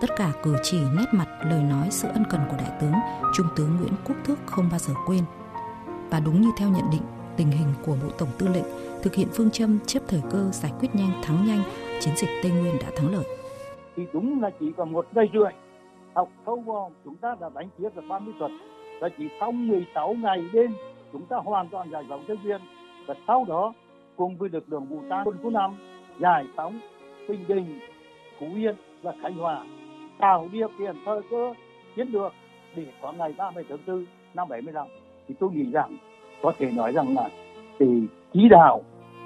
Tất 0.00 0.10
cả 0.16 0.32
cử 0.42 0.56
chỉ, 0.62 0.80
nét 0.80 1.06
mặt, 1.12 1.28
lời 1.44 1.62
nói, 1.62 1.88
sự 1.90 2.08
ân 2.08 2.24
cần 2.30 2.40
của 2.50 2.56
đại 2.56 2.70
tướng, 2.80 2.94
Trung 3.34 3.46
tướng 3.56 3.76
Nguyễn 3.76 3.92
Quốc 4.04 4.16
Thước 4.24 4.38
không 4.46 4.68
bao 4.70 4.78
giờ 4.78 4.94
quên. 5.06 5.24
Và 6.10 6.20
đúng 6.20 6.42
như 6.42 6.50
theo 6.58 6.68
nhận 6.68 6.90
định, 6.90 7.02
tình 7.36 7.50
hình 7.50 7.74
của 7.86 7.96
Bộ 8.02 8.10
Tổng 8.18 8.28
Tư 8.38 8.48
lệnh 8.48 8.64
thực 9.02 9.14
hiện 9.14 9.28
phương 9.34 9.50
châm 9.50 9.78
chấp 9.86 10.00
thời 10.08 10.22
cơ 10.30 10.50
giải 10.52 10.72
quyết 10.80 10.94
nhanh 10.94 11.22
thắng 11.24 11.46
nhanh, 11.46 11.62
chiến 12.00 12.14
dịch 12.16 12.30
Tây 12.42 12.52
Nguyên 12.52 12.78
đã 12.78 12.86
thắng 12.96 13.12
lợi. 13.12 13.24
Thì 13.98 14.06
đúng 14.12 14.42
là 14.42 14.50
chỉ 14.60 14.72
còn 14.76 14.92
một 14.92 15.06
ngày 15.14 15.30
rưỡi. 15.32 15.52
Học 16.14 16.28
sâu 16.46 16.56
vào 16.56 16.90
chúng 17.04 17.16
ta 17.16 17.36
đã 17.40 17.50
đánh 17.54 17.68
chiếm 17.78 17.90
được 17.94 18.02
30 18.08 18.34
tuần. 18.38 18.58
Và 19.00 19.08
chỉ 19.18 19.28
sau 19.40 19.52
16 19.52 20.14
ngày 20.14 20.44
đêm 20.52 20.74
chúng 21.12 21.26
ta 21.26 21.36
hoàn 21.36 21.68
toàn 21.68 21.90
giải 21.90 22.04
phóng 22.08 22.24
Tây 22.28 22.36
viên 22.44 22.60
và 23.06 23.14
sau 23.26 23.44
đó 23.48 23.72
cùng 24.16 24.36
với 24.36 24.48
lực 24.48 24.64
lượng 24.66 24.84
vũ 24.84 25.00
trang 25.10 25.22
quân 25.24 25.36
khu 25.42 25.50
năm 25.50 25.74
giải 26.20 26.46
phóng 26.56 26.80
Bình 27.28 27.44
Định, 27.48 27.80
Phú 28.40 28.46
Yên 28.56 28.74
và 29.02 29.14
Khánh 29.22 29.34
Hòa 29.34 29.64
tạo 30.18 30.48
điều 30.52 30.68
kiện 30.78 30.96
thời 31.04 31.20
cơ 31.30 31.54
chiến 31.96 32.08
lược 32.08 32.32
để 32.76 32.86
có 33.02 33.12
ngày 33.12 33.34
30 33.38 33.64
tháng 33.68 33.78
4 33.86 34.06
năm 34.34 34.48
75 34.48 34.86
thì 35.28 35.34
tôi 35.40 35.50
nghĩ 35.50 35.70
rằng 35.72 35.96
có 36.42 36.52
thể 36.58 36.70
nói 36.70 36.92
rằng 36.92 37.14
là 37.14 37.28
thì 37.78 37.86
chỉ 38.32 38.48
đạo 38.48 38.82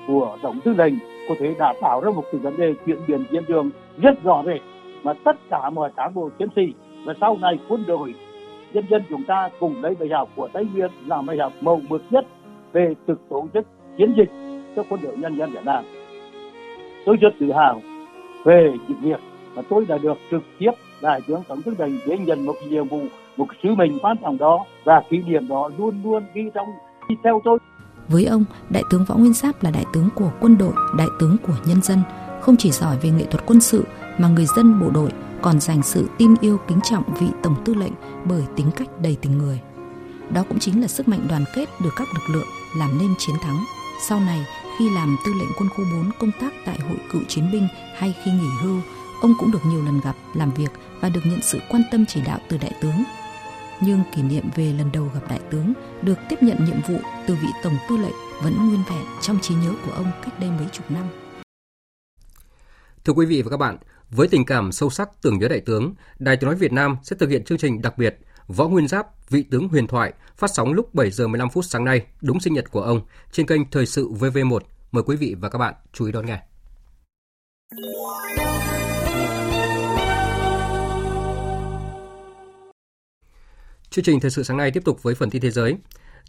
của 0.06 0.38
tổng 0.42 0.61
tư 0.64 0.74
lệnh 0.74 0.94
có 1.28 1.35
thể 1.38 1.54
đã 1.58 1.74
tạo 1.80 2.00
ra 2.00 2.11
một 2.11 2.24
cái 2.32 2.40
vấn 2.40 2.56
đề 2.56 2.74
chuyển 2.87 2.98
biến 3.06 3.24
chiến 3.30 3.44
trường 3.48 3.70
rất 3.98 4.22
rõ 4.22 4.42
rệt 4.46 4.61
mà 5.02 5.12
tất 5.24 5.37
cả 5.50 5.70
mọi 5.70 5.90
cán 5.96 6.14
bộ 6.14 6.30
chiến 6.38 6.48
sĩ 6.56 6.62
và 7.04 7.14
sau 7.20 7.37
này 7.40 7.58
quân 7.68 7.85
đội, 7.87 8.14
nhân 8.72 8.85
dân 8.90 9.02
chúng 9.08 9.24
ta 9.24 9.48
cùng 9.61 9.82
lấy 9.82 9.94
bài 10.00 10.08
học 10.08 10.28
của 10.37 10.48
Tây 10.52 10.66
Nguyên 10.74 10.90
làm 11.06 11.26
bài 11.26 11.37
học 11.37 11.52
màu 11.61 11.80
mực 11.88 12.02
nhất 12.11 12.26
về 12.72 12.94
thực 13.06 13.28
tổ 13.28 13.46
chức 13.54 13.66
chiến 13.98 14.12
dịch 14.16 14.30
cho 14.76 14.82
quân 14.88 15.00
đội 15.02 15.16
nhân 15.16 15.37
dân 15.37 15.50
Việt 15.50 15.64
Nam. 15.64 15.85
Tôi 17.06 17.16
rất 17.16 17.35
tự 17.40 17.52
hào 17.52 17.80
về 18.44 18.72
những 18.88 18.98
việc 19.00 19.20
mà 19.54 19.62
tôi 19.68 19.85
đã 19.88 19.98
được 19.98 20.18
trực 20.30 20.42
tiếp 20.58 20.70
đại 21.02 21.20
tướng 21.26 21.42
tổng 21.48 21.62
thống 21.62 21.74
Đình 21.78 21.98
để 22.06 22.18
nhận 22.18 22.46
một 22.46 22.54
nhiệm 22.68 22.88
vụ, 22.88 23.00
một 23.37 23.46
sứ 23.62 23.74
mệnh 23.74 23.98
quan 23.98 24.16
trọng 24.22 24.38
đó 24.38 24.64
và 24.85 25.02
kỷ 25.11 25.18
niệm 25.18 25.48
đó 25.48 25.70
luôn 25.78 26.00
luôn 26.04 26.22
ghi 26.35 26.50
trong 26.54 26.68
đi 27.08 27.14
theo 27.24 27.40
tôi. 27.44 27.58
Với 28.12 28.25
ông, 28.25 28.44
Đại 28.70 28.83
tướng 28.90 29.05
Võ 29.05 29.14
Nguyên 29.14 29.33
Giáp 29.33 29.62
là 29.62 29.70
đại 29.70 29.85
tướng 29.92 30.09
của 30.14 30.33
quân 30.40 30.59
đội, 30.59 30.72
đại 30.96 31.09
tướng 31.20 31.37
của 31.46 31.55
nhân 31.64 31.83
dân, 31.83 32.03
không 32.40 32.57
chỉ 32.57 32.70
giỏi 32.70 32.98
về 32.98 33.11
nghệ 33.11 33.25
thuật 33.25 33.46
quân 33.46 33.61
sự 33.61 33.85
mà 34.18 34.29
người 34.29 34.46
dân 34.57 34.81
bộ 34.81 34.90
đội 34.90 35.11
còn 35.42 35.61
dành 35.61 35.83
sự 35.83 36.09
tin 36.18 36.35
yêu 36.40 36.59
kính 36.68 36.81
trọng 36.90 37.14
vị 37.20 37.27
tổng 37.42 37.62
tư 37.64 37.75
lệnh 37.75 37.92
bởi 38.25 38.42
tính 38.57 38.70
cách 38.77 38.88
đầy 39.03 39.16
tình 39.22 39.38
người. 39.38 39.61
Đó 40.31 40.44
cũng 40.48 40.59
chính 40.59 40.81
là 40.81 40.88
sức 40.88 41.09
mạnh 41.09 41.27
đoàn 41.29 41.44
kết 41.55 41.68
được 41.85 41.90
các 41.96 42.09
lực 42.14 42.35
lượng 42.35 42.46
làm 42.77 42.98
nên 42.98 43.14
chiến 43.18 43.37
thắng. 43.42 43.64
Sau 44.09 44.20
này, 44.20 44.46
khi 44.79 44.90
làm 44.90 45.16
tư 45.27 45.33
lệnh 45.38 45.48
quân 45.59 45.68
khu 45.68 45.85
4 45.92 46.11
công 46.18 46.31
tác 46.40 46.53
tại 46.66 46.79
hội 46.88 46.98
cựu 47.12 47.22
chiến 47.29 47.53
binh 47.53 47.68
hay 47.96 48.14
khi 48.25 48.31
nghỉ 48.31 48.48
hưu, 48.62 48.81
ông 49.22 49.35
cũng 49.38 49.51
được 49.51 49.66
nhiều 49.66 49.85
lần 49.85 50.01
gặp, 50.05 50.14
làm 50.35 50.51
việc 50.51 50.70
và 51.01 51.09
được 51.09 51.20
nhận 51.25 51.40
sự 51.42 51.59
quan 51.70 51.83
tâm 51.92 52.07
chỉ 52.07 52.20
đạo 52.20 52.38
từ 52.48 52.59
đại 52.59 52.72
tướng. 52.81 53.05
Nhưng 53.85 54.03
kỷ 54.16 54.23
niệm 54.23 54.51
về 54.55 54.73
lần 54.73 54.92
đầu 54.92 55.11
gặp 55.14 55.21
đại 55.29 55.40
tướng 55.51 55.73
được 56.03 56.18
tiếp 56.29 56.37
nhận 56.40 56.64
nhiệm 56.64 56.81
vụ 56.88 56.99
từ 57.27 57.35
vị 57.35 57.49
tổng 57.62 57.77
tư 57.88 57.97
lệnh 57.97 58.14
vẫn 58.42 58.68
nguyên 58.68 58.83
vẹn 58.90 59.05
trong 59.21 59.38
trí 59.40 59.55
nhớ 59.55 59.73
của 59.87 59.92
ông 59.92 60.11
cách 60.25 60.40
đây 60.40 60.51
mấy 60.51 60.66
chục 60.73 60.90
năm. 60.90 61.05
Thưa 63.05 63.12
quý 63.12 63.27
vị 63.27 63.42
và 63.42 63.51
các 63.51 63.57
bạn, 63.57 63.79
với 64.11 64.29
tình 64.29 64.45
cảm 64.45 64.73
sâu 64.73 64.90
sắc 64.90 65.23
tưởng 65.23 65.38
nhớ 65.38 65.49
đại 65.49 65.61
tướng, 65.61 65.95
Đài 66.18 66.37
Tiếng 66.37 66.49
nói 66.49 66.57
Việt 66.57 66.73
Nam 66.73 66.97
sẽ 67.03 67.16
thực 67.18 67.31
hiện 67.31 67.45
chương 67.45 67.59
trình 67.59 67.83
đặc 67.83 67.99
biệt 67.99 68.18
Võ 68.49 68.68
Nguyên 68.68 68.88
Giáp, 68.88 69.31
vị 69.31 69.45
tướng 69.51 69.68
huyền 69.68 69.87
thoại, 69.87 70.12
phát 70.37 70.51
sóng 70.51 70.73
lúc 70.73 70.95
7 70.95 71.11
giờ 71.11 71.29
15 71.29 71.51
phút 71.51 71.64
sáng 71.64 71.85
nay, 71.85 72.07
đúng 72.21 72.40
sinh 72.40 72.55
nhật 72.55 72.71
của 72.71 72.83
ông, 72.83 73.01
trên 73.33 73.47
kênh 73.47 73.71
Thời 73.71 73.87
sự 73.87 74.09
VV1. 74.09 74.61
Mời 74.92 75.03
quý 75.07 75.16
vị 75.16 75.37
và 75.40 75.49
các 75.49 75.59
bạn 75.59 75.75
chú 75.92 76.07
ý 76.07 76.12
đón 76.12 76.27
nghe. 76.27 76.42
Chương 83.92 84.05
trình 84.05 84.20
Thời 84.20 84.31
sự 84.31 84.42
sáng 84.42 84.57
nay 84.57 84.70
tiếp 84.70 84.83
tục 84.85 85.02
với 85.02 85.14
phần 85.14 85.31
tin 85.31 85.42
thế 85.42 85.50
giới. 85.50 85.76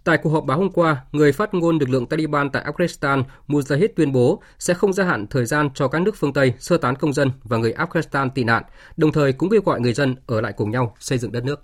Tại 0.04 0.18
cuộc 0.18 0.30
họp 0.30 0.46
báo 0.46 0.58
hôm 0.58 0.72
qua, 0.72 1.04
người 1.12 1.32
phát 1.32 1.54
ngôn 1.54 1.78
lực 1.78 1.90
lượng 1.90 2.06
Taliban 2.06 2.50
tại 2.50 2.64
Afghanistan 2.64 3.24
Mujahid 3.48 3.88
tuyên 3.96 4.12
bố 4.12 4.42
sẽ 4.60 4.74
không 4.74 4.94
gia 4.94 5.04
hạn 5.04 5.28
thời 5.28 5.46
gian 5.46 5.70
cho 5.74 5.88
các 5.88 6.02
nước 6.02 6.16
phương 6.16 6.34
Tây 6.34 6.54
sơ 6.60 6.78
tán 6.78 6.96
công 6.96 7.14
dân 7.14 7.32
và 7.44 7.58
người 7.58 7.74
Afghanistan 7.74 8.30
tị 8.30 8.44
nạn, 8.44 8.64
đồng 8.98 9.12
thời 9.12 9.34
cũng 9.34 9.50
kêu 9.50 9.62
gọi 9.66 9.80
người 9.80 9.94
dân 9.94 10.16
ở 10.26 10.42
lại 10.42 10.54
cùng 10.58 10.72
nhau 10.72 10.96
xây 11.00 11.18
dựng 11.18 11.32
đất 11.32 11.44
nước. 11.44 11.62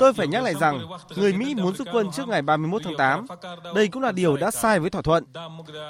Tôi 0.00 0.12
phải 0.12 0.26
nhắc 0.26 0.42
lại 0.42 0.54
rằng, 0.54 0.88
người 1.16 1.32
Mỹ 1.32 1.54
muốn 1.54 1.74
rút 1.76 1.88
quân 1.92 2.10
trước 2.12 2.28
ngày 2.28 2.42
31 2.42 2.82
tháng 2.84 2.96
8. 2.96 3.26
Đây 3.74 3.88
cũng 3.88 4.02
là 4.02 4.12
điều 4.12 4.36
đã 4.36 4.50
sai 4.50 4.80
với 4.80 4.90
thỏa 4.90 5.02
thuận. 5.02 5.24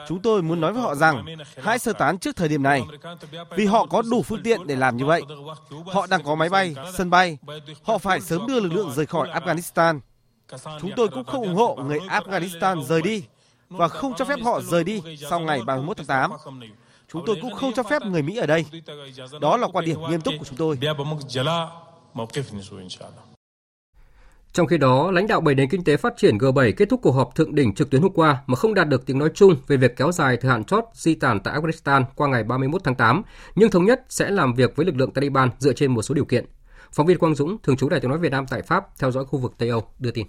Chúng 0.09 0.23
tôi 0.23 0.43
muốn 0.43 0.61
nói 0.61 0.73
với 0.73 0.83
họ 0.83 0.95
rằng, 0.95 1.25
hãy 1.63 1.79
sơ 1.79 1.93
tán 1.93 2.19
trước 2.19 2.37
thời 2.37 2.49
điểm 2.49 2.63
này, 2.63 2.83
vì 3.57 3.67
họ 3.67 3.87
có 3.87 4.03
đủ 4.03 4.23
phương 4.23 4.43
tiện 4.43 4.67
để 4.67 4.77
làm 4.77 4.97
như 4.97 5.07
vậy. 5.07 5.23
Họ 5.87 6.07
đang 6.07 6.23
có 6.23 6.35
máy 6.35 6.49
bay, 6.49 6.75
sân 6.95 7.11
bay. 7.11 7.39
Họ 7.83 7.99
phải 7.99 8.21
sớm 8.21 8.47
đưa 8.47 8.61
lực 8.61 8.73
lượng 8.73 8.93
rời 8.97 9.07
khỏi 9.07 9.29
Afghanistan. 9.29 10.01
Chúng 10.81 10.91
tôi 10.97 11.09
cũng 11.09 11.25
không 11.25 11.43
ủng 11.43 11.55
hộ 11.55 11.77
người 11.77 11.99
Afghanistan 11.99 12.83
rời 12.83 13.03
đi 13.03 13.25
và 13.69 13.89
không 13.89 14.15
cho 14.17 14.25
phép 14.25 14.39
họ 14.45 14.61
rời 14.61 14.85
đi 14.85 15.03
sau 15.31 15.41
ngày 15.41 15.61
31 15.67 15.97
tháng 15.97 16.07
8. 16.07 16.31
Chúng 17.13 17.23
tôi 17.27 17.37
cũng 17.43 17.55
không 17.55 17.73
cho 17.73 17.83
phép 17.83 18.03
người 18.03 18.23
Mỹ 18.23 18.37
ở 18.37 18.47
đây. 18.47 18.65
Đó 19.41 19.57
là 19.57 19.69
quan 19.73 19.85
điểm 19.85 19.99
nghiêm 20.11 20.21
túc 20.21 20.35
của 20.39 20.45
chúng 20.45 20.57
tôi. 20.57 20.79
Trong 24.53 24.67
khi 24.67 24.79
đó, 24.79 25.11
lãnh 25.11 25.27
đạo 25.27 25.41
bảy 25.41 25.55
nền 25.55 25.69
kinh 25.69 25.85
tế 25.85 25.97
phát 25.97 26.15
triển 26.17 26.39
G7 26.39 26.73
kết 26.77 26.89
thúc 26.89 27.01
cuộc 27.03 27.13
họp 27.13 27.35
thượng 27.35 27.55
đỉnh 27.55 27.75
trực 27.75 27.91
tuyến 27.91 28.03
hôm 28.03 28.13
qua 28.13 28.43
mà 28.47 28.57
không 28.57 28.75
đạt 28.75 28.89
được 28.89 29.07
tiếng 29.07 29.19
nói 29.19 29.31
chung 29.35 29.57
về 29.67 29.77
việc 29.77 29.97
kéo 29.97 30.13
dài 30.13 30.37
thời 30.37 30.51
hạn 30.51 30.65
chót 30.65 30.85
di 30.93 31.15
tản 31.15 31.41
tại 31.41 31.55
Afghanistan 31.55 32.05
qua 32.17 32.29
ngày 32.29 32.45
31 32.45 32.81
tháng 32.85 32.95
8, 32.95 33.23
nhưng 33.55 33.71
thống 33.71 33.85
nhất 33.85 34.01
sẽ 34.09 34.31
làm 34.31 34.55
việc 34.55 34.77
với 34.77 34.87
lực 34.87 34.97
lượng 34.97 35.11
Taliban 35.11 35.51
dựa 35.59 35.73
trên 35.73 35.95
một 35.95 36.03
số 36.03 36.15
điều 36.15 36.25
kiện. 36.25 36.45
Phóng 36.93 37.07
viên 37.07 37.19
Quang 37.19 37.35
Dũng, 37.35 37.59
thường 37.63 37.77
trú 37.77 37.89
Đài 37.89 38.01
tiếng 38.01 38.11
nói 38.11 38.19
Việt 38.19 38.33
Nam 38.33 38.47
tại 38.51 38.63
Pháp, 38.63 38.99
theo 38.99 39.11
dõi 39.11 39.25
khu 39.25 39.39
vực 39.39 39.53
Tây 39.59 39.69
Âu, 39.69 39.89
đưa 39.99 40.11
tin. 40.11 40.27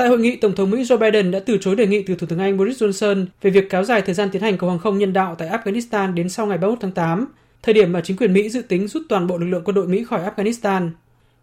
Tại 0.00 0.08
hội 0.08 0.18
nghị, 0.18 0.36
Tổng 0.36 0.54
thống 0.54 0.70
Mỹ 0.70 0.82
Joe 0.82 0.98
Biden 0.98 1.30
đã 1.30 1.40
từ 1.40 1.58
chối 1.60 1.76
đề 1.76 1.86
nghị 1.86 2.02
từ 2.02 2.14
Thủ 2.14 2.26
tướng 2.26 2.38
Anh 2.38 2.56
Boris 2.56 2.82
Johnson 2.82 3.26
về 3.42 3.50
việc 3.50 3.70
kéo 3.70 3.84
dài 3.84 4.02
thời 4.02 4.14
gian 4.14 4.30
tiến 4.30 4.42
hành 4.42 4.58
cầu 4.58 4.70
hàng 4.70 4.78
không 4.78 4.98
nhân 4.98 5.12
đạo 5.12 5.34
tại 5.38 5.48
Afghanistan 5.48 6.14
đến 6.14 6.28
sau 6.28 6.46
ngày 6.46 6.58
31 6.58 6.78
tháng 6.80 6.92
8, 6.92 7.26
thời 7.62 7.74
điểm 7.74 7.92
mà 7.92 8.00
chính 8.00 8.16
quyền 8.16 8.32
Mỹ 8.32 8.48
dự 8.48 8.62
tính 8.62 8.88
rút 8.88 9.02
toàn 9.08 9.26
bộ 9.26 9.38
lực 9.38 9.46
lượng 9.46 9.62
quân 9.64 9.74
đội 9.74 9.86
Mỹ 9.88 10.04
khỏi 10.04 10.20
Afghanistan. 10.30 10.90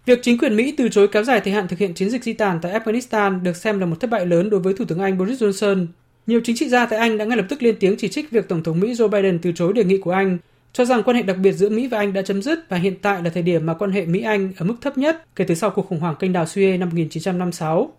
Việc 0.05 0.19
chính 0.21 0.37
quyền 0.37 0.55
Mỹ 0.55 0.73
từ 0.77 0.89
chối 0.89 1.07
kéo 1.07 1.23
dài 1.23 1.41
thời 1.41 1.53
hạn 1.53 1.67
thực 1.67 1.79
hiện 1.79 1.93
chiến 1.93 2.09
dịch 2.09 2.23
di 2.23 2.33
tản 2.33 2.59
tại 2.61 2.79
Afghanistan 2.79 3.43
được 3.43 3.55
xem 3.55 3.79
là 3.79 3.85
một 3.85 3.99
thất 3.99 4.09
bại 4.09 4.25
lớn 4.25 4.49
đối 4.49 4.59
với 4.59 4.73
Thủ 4.73 4.85
tướng 4.85 4.99
Anh 4.99 5.17
Boris 5.17 5.43
Johnson. 5.43 5.85
Nhiều 6.27 6.41
chính 6.43 6.55
trị 6.55 6.69
gia 6.69 6.85
tại 6.85 6.99
Anh 6.99 7.17
đã 7.17 7.25
ngay 7.25 7.37
lập 7.37 7.45
tức 7.49 7.63
lên 7.63 7.75
tiếng 7.79 7.95
chỉ 7.97 8.07
trích 8.07 8.31
việc 8.31 8.47
Tổng 8.47 8.63
thống 8.63 8.79
Mỹ 8.79 8.93
Joe 8.93 9.07
Biden 9.07 9.39
từ 9.39 9.51
chối 9.51 9.73
đề 9.73 9.83
nghị 9.83 9.97
của 9.97 10.11
Anh, 10.11 10.37
cho 10.73 10.85
rằng 10.85 11.03
quan 11.03 11.17
hệ 11.17 11.23
đặc 11.23 11.37
biệt 11.37 11.51
giữa 11.51 11.69
Mỹ 11.69 11.87
và 11.87 11.97
Anh 11.97 12.13
đã 12.13 12.21
chấm 12.21 12.41
dứt 12.41 12.59
và 12.69 12.77
hiện 12.77 12.95
tại 13.01 13.23
là 13.23 13.29
thời 13.29 13.43
điểm 13.43 13.65
mà 13.65 13.73
quan 13.73 13.91
hệ 13.91 14.05
Mỹ-Anh 14.05 14.53
ở 14.57 14.65
mức 14.65 14.75
thấp 14.81 14.97
nhất 14.97 15.25
kể 15.35 15.45
từ 15.47 15.55
sau 15.55 15.69
cuộc 15.69 15.87
khủng 15.87 15.99
hoảng 15.99 16.15
kênh 16.19 16.33
đào 16.33 16.45
Suez 16.45 16.79
năm 16.79 16.89
1956. 16.89 17.93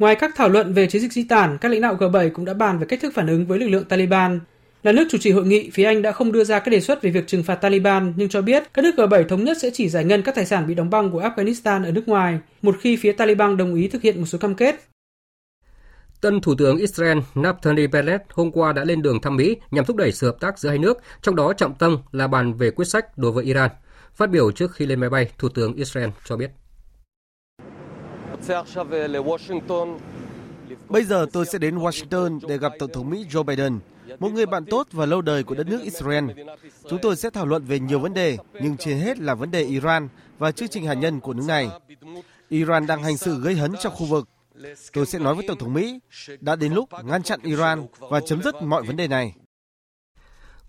Ngoài 0.00 0.16
các 0.16 0.34
thảo 0.36 0.48
luận 0.48 0.72
về 0.72 0.86
chiến 0.86 1.02
dịch 1.02 1.12
di 1.12 1.24
tản, 1.24 1.58
các 1.58 1.72
lãnh 1.72 1.80
đạo 1.80 1.96
G7 1.96 2.30
cũng 2.30 2.44
đã 2.44 2.54
bàn 2.54 2.78
về 2.78 2.86
cách 2.86 3.00
thức 3.02 3.12
phản 3.14 3.26
ứng 3.26 3.46
với 3.46 3.58
lực 3.58 3.68
lượng 3.68 3.84
Taliban. 3.84 4.40
Là 4.82 4.92
nước 4.92 5.04
chủ 5.10 5.18
trì 5.18 5.30
hội 5.30 5.46
nghị, 5.46 5.70
phía 5.70 5.84
Anh 5.84 6.02
đã 6.02 6.12
không 6.12 6.32
đưa 6.32 6.44
ra 6.44 6.58
các 6.58 6.70
đề 6.70 6.80
xuất 6.80 7.02
về 7.02 7.10
việc 7.10 7.26
trừng 7.26 7.42
phạt 7.42 7.54
Taliban, 7.54 8.12
nhưng 8.16 8.28
cho 8.28 8.42
biết 8.42 8.62
các 8.74 8.82
nước 8.82 8.94
G7 8.96 9.28
thống 9.28 9.44
nhất 9.44 9.56
sẽ 9.60 9.70
chỉ 9.72 9.88
giải 9.88 10.04
ngân 10.04 10.22
các 10.22 10.34
tài 10.34 10.46
sản 10.46 10.66
bị 10.66 10.74
đóng 10.74 10.90
băng 10.90 11.10
của 11.10 11.20
Afghanistan 11.20 11.84
ở 11.84 11.90
nước 11.90 12.08
ngoài, 12.08 12.38
một 12.62 12.76
khi 12.80 12.96
phía 12.96 13.12
Taliban 13.12 13.56
đồng 13.56 13.74
ý 13.74 13.88
thực 13.88 14.02
hiện 14.02 14.20
một 14.20 14.26
số 14.26 14.38
cam 14.38 14.54
kết. 14.54 14.80
Tân 16.20 16.40
Thủ 16.40 16.54
tướng 16.54 16.76
Israel 16.76 17.18
Naftali 17.34 17.90
Bennett 17.90 18.24
hôm 18.30 18.52
qua 18.52 18.72
đã 18.72 18.84
lên 18.84 19.02
đường 19.02 19.20
thăm 19.20 19.36
Mỹ 19.36 19.56
nhằm 19.70 19.84
thúc 19.84 19.96
đẩy 19.96 20.12
sự 20.12 20.26
hợp 20.26 20.36
tác 20.40 20.58
giữa 20.58 20.68
hai 20.68 20.78
nước, 20.78 20.98
trong 21.22 21.36
đó 21.36 21.52
trọng 21.52 21.74
tâm 21.74 21.98
là 22.12 22.26
bàn 22.26 22.54
về 22.54 22.70
quyết 22.70 22.88
sách 22.88 23.18
đối 23.18 23.32
với 23.32 23.44
Iran. 23.44 23.70
Phát 24.14 24.30
biểu 24.30 24.52
trước 24.52 24.74
khi 24.74 24.86
lên 24.86 25.00
máy 25.00 25.10
bay, 25.10 25.30
Thủ 25.38 25.48
tướng 25.48 25.74
Israel 25.74 26.08
cho 26.24 26.36
biết. 26.36 26.50
Bây 30.88 31.04
giờ 31.04 31.26
tôi 31.32 31.46
sẽ 31.46 31.58
đến 31.58 31.78
Washington 31.78 32.40
để 32.48 32.58
gặp 32.58 32.72
Tổng 32.78 32.92
thống 32.92 33.10
Mỹ 33.10 33.26
Joe 33.30 33.42
Biden, 33.42 33.78
một 34.18 34.32
người 34.32 34.46
bạn 34.46 34.64
tốt 34.64 34.86
và 34.92 35.06
lâu 35.06 35.20
đời 35.20 35.42
của 35.42 35.54
đất 35.54 35.66
nước 35.66 35.80
Israel. 35.82 36.30
Chúng 36.90 36.98
tôi 37.02 37.16
sẽ 37.16 37.30
thảo 37.30 37.46
luận 37.46 37.64
về 37.64 37.78
nhiều 37.78 37.98
vấn 37.98 38.14
đề, 38.14 38.38
nhưng 38.54 38.76
trên 38.76 38.98
hết 38.98 39.18
là 39.18 39.34
vấn 39.34 39.50
đề 39.50 39.62
Iran 39.62 40.08
và 40.38 40.52
chương 40.52 40.68
trình 40.68 40.86
hạt 40.86 40.94
nhân 40.94 41.20
của 41.20 41.32
nước 41.32 41.44
này. 41.48 41.68
Iran 42.48 42.86
đang 42.86 43.02
hành 43.02 43.16
xử 43.16 43.40
gây 43.40 43.54
hấn 43.54 43.72
trong 43.80 43.94
khu 43.94 44.06
vực. 44.06 44.28
Tôi 44.92 45.06
sẽ 45.06 45.18
nói 45.18 45.34
với 45.34 45.44
Tổng 45.48 45.58
thống 45.58 45.74
Mỹ, 45.74 46.00
đã 46.40 46.56
đến 46.56 46.72
lúc 46.72 46.88
ngăn 47.04 47.22
chặn 47.22 47.40
Iran 47.42 47.86
và 47.98 48.20
chấm 48.20 48.42
dứt 48.42 48.54
mọi 48.62 48.82
vấn 48.82 48.96
đề 48.96 49.08
này. 49.08 49.34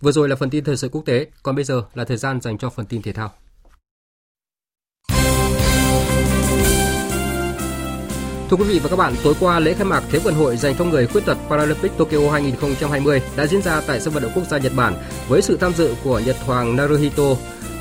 Vừa 0.01 0.12
rồi 0.12 0.29
là 0.29 0.36
phần 0.36 0.49
tin 0.49 0.63
thời 0.63 0.77
sự 0.77 0.89
quốc 0.89 1.05
tế, 1.05 1.27
còn 1.43 1.55
bây 1.55 1.63
giờ 1.63 1.84
là 1.93 2.05
thời 2.05 2.17
gian 2.17 2.41
dành 2.41 2.57
cho 2.57 2.69
phần 2.69 2.86
tin 2.86 3.01
thể 3.01 3.13
thao. 3.13 3.31
Thưa 8.51 8.57
quý 8.57 8.63
vị 8.63 8.79
và 8.79 8.89
các 8.89 8.95
bạn, 8.95 9.13
tối 9.23 9.33
qua 9.39 9.59
lễ 9.59 9.73
khai 9.73 9.85
mạc 9.85 10.03
Thế 10.09 10.19
vận 10.19 10.33
hội 10.33 10.57
dành 10.57 10.75
cho 10.77 10.85
người 10.85 11.07
khuyết 11.07 11.25
tật 11.25 11.37
Paralympic 11.49 11.97
Tokyo 11.97 12.31
2020 12.31 13.21
đã 13.35 13.47
diễn 13.47 13.61
ra 13.61 13.81
tại 13.87 13.99
sân 13.99 14.13
vận 14.13 14.23
động 14.23 14.31
quốc 14.35 14.43
gia 14.47 14.57
Nhật 14.57 14.71
Bản 14.75 14.93
với 15.27 15.41
sự 15.41 15.57
tham 15.57 15.73
dự 15.73 15.95
của 16.03 16.19
Nhật 16.19 16.35
Hoàng 16.45 16.75
Naruhito, 16.75 17.23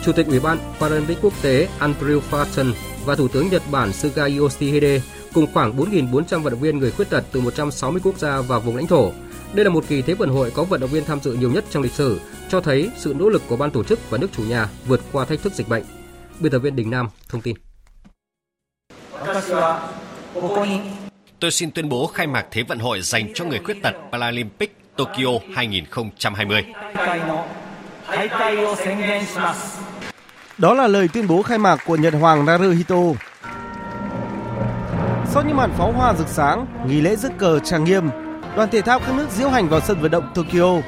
Chủ 0.05 0.13
tịch 0.13 0.27
Ủy 0.27 0.41
ban 0.41 0.59
Paralympic 0.81 1.19
quốc 1.23 1.33
tế 1.43 1.69
Andrew 1.81 2.21
Farton 2.31 2.73
và 3.05 3.15
Thủ 3.15 3.29
tướng 3.29 3.49
Nhật 3.49 3.63
Bản 3.71 3.93
Suga 3.93 4.29
Yoshihide 4.39 5.01
cùng 5.35 5.47
khoảng 5.55 5.77
4.400 5.77 6.43
vận 6.43 6.53
động 6.53 6.61
viên 6.61 6.79
người 6.79 6.91
khuyết 6.91 7.11
tật 7.11 7.25
từ 7.33 7.41
160 7.41 8.01
quốc 8.05 8.19
gia 8.19 8.41
và 8.41 8.59
vùng 8.59 8.77
lãnh 8.77 8.87
thổ. 8.87 9.13
Đây 9.53 9.65
là 9.65 9.71
một 9.71 9.85
kỳ 9.89 10.03
Thế 10.03 10.15
vận 10.15 10.31
hội 10.31 10.51
có 10.51 10.65
vận 10.65 10.81
động 10.81 10.91
viên 10.91 11.05
tham 11.05 11.21
dự 11.21 11.33
nhiều 11.33 11.51
nhất 11.51 11.65
trong 11.71 11.83
lịch 11.83 11.93
sử, 11.93 12.21
cho 12.49 12.61
thấy 12.61 12.91
sự 12.97 13.15
nỗ 13.19 13.29
lực 13.29 13.43
của 13.49 13.57
ban 13.57 13.71
tổ 13.71 13.85
chức 13.85 14.11
và 14.11 14.19
nước 14.19 14.29
chủ 14.37 14.43
nhà 14.43 14.69
vượt 14.87 15.01
qua 15.13 15.25
thách 15.25 15.43
thức 15.43 15.53
dịch 15.53 15.69
bệnh. 15.69 15.83
Biên 16.41 16.53
tập 16.53 16.59
viên 16.59 16.77
Đình 16.77 16.91
Nam 16.91 17.09
thông 17.29 17.41
tin. 17.41 17.57
Tôi 21.41 21.51
xin 21.51 21.71
tuyên 21.71 21.89
bố 21.89 22.07
khai 22.07 22.27
mạc 22.27 22.47
Thế 22.51 22.63
vận 22.63 22.79
hội 22.79 23.01
dành 23.01 23.35
cho 23.35 23.45
người 23.45 23.59
khuyết 23.65 23.83
tật 23.83 23.95
Paralympic 24.13 24.77
Tokyo 24.97 25.31
2020. 25.55 26.65
Đó 30.59 30.75
là 30.75 30.87
lời 30.87 31.09
tuyên 31.13 31.27
bố 31.29 31.43
khai 31.43 31.59
mạc 31.59 31.77
của 31.87 31.97
Nhật 31.97 32.15
Hoàng 32.21 32.47
Naruhito. 32.47 32.97
Sau 35.33 35.43
những 35.47 35.57
màn 35.57 35.73
pháo 35.79 35.93
hoa 35.93 36.15
rực 36.15 36.29
sáng, 36.29 36.67
nghi 36.87 37.01
lễ 37.01 37.17
rước 37.17 37.33
cờ 37.39 37.59
trang 37.59 37.85
nghiêm, 37.85 38.11
đoàn 38.57 38.69
thể 38.73 38.81
thao 38.81 39.01
các 39.01 39.15
nước 39.15 39.27
diễu 39.31 39.49
hành 39.49 39.69
vào 39.69 39.81
sân 39.81 40.01
vận 40.01 40.11
động 40.11 40.33
Tokyo. 40.35 40.81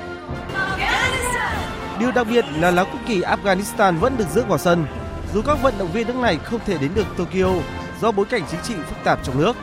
Điều 1.98 2.12
đặc 2.12 2.26
biệt 2.30 2.44
là 2.60 2.70
lá 2.70 2.84
quốc 2.84 3.00
kỳ 3.06 3.20
Afghanistan 3.20 3.98
vẫn 3.98 4.16
được 4.16 4.28
rước 4.34 4.48
vào 4.48 4.58
sân, 4.58 4.86
dù 5.34 5.42
các 5.42 5.62
vận 5.62 5.74
động 5.78 5.92
viên 5.92 6.06
nước 6.06 6.16
này 6.16 6.38
không 6.44 6.60
thể 6.66 6.78
đến 6.78 6.90
được 6.94 7.06
Tokyo 7.16 7.52
do 8.02 8.12
bối 8.12 8.26
cảnh 8.26 8.42
chính 8.50 8.60
trị 8.62 8.74
phức 8.74 8.98
tạp 9.04 9.24
trong 9.24 9.38
nước. 9.38 9.56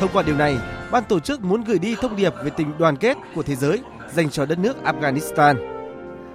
Thông 0.00 0.10
qua 0.12 0.22
điều 0.22 0.36
này, 0.36 0.56
ban 0.90 1.04
tổ 1.04 1.20
chức 1.20 1.44
muốn 1.44 1.64
gửi 1.64 1.78
đi 1.78 1.96
thông 2.00 2.16
điệp 2.16 2.34
về 2.44 2.50
tình 2.56 2.78
đoàn 2.78 2.96
kết 2.96 3.16
của 3.34 3.42
thế 3.42 3.54
giới 3.54 3.80
dành 4.12 4.30
cho 4.30 4.46
đất 4.46 4.58
nước 4.58 4.76
Afghanistan. 4.84 5.56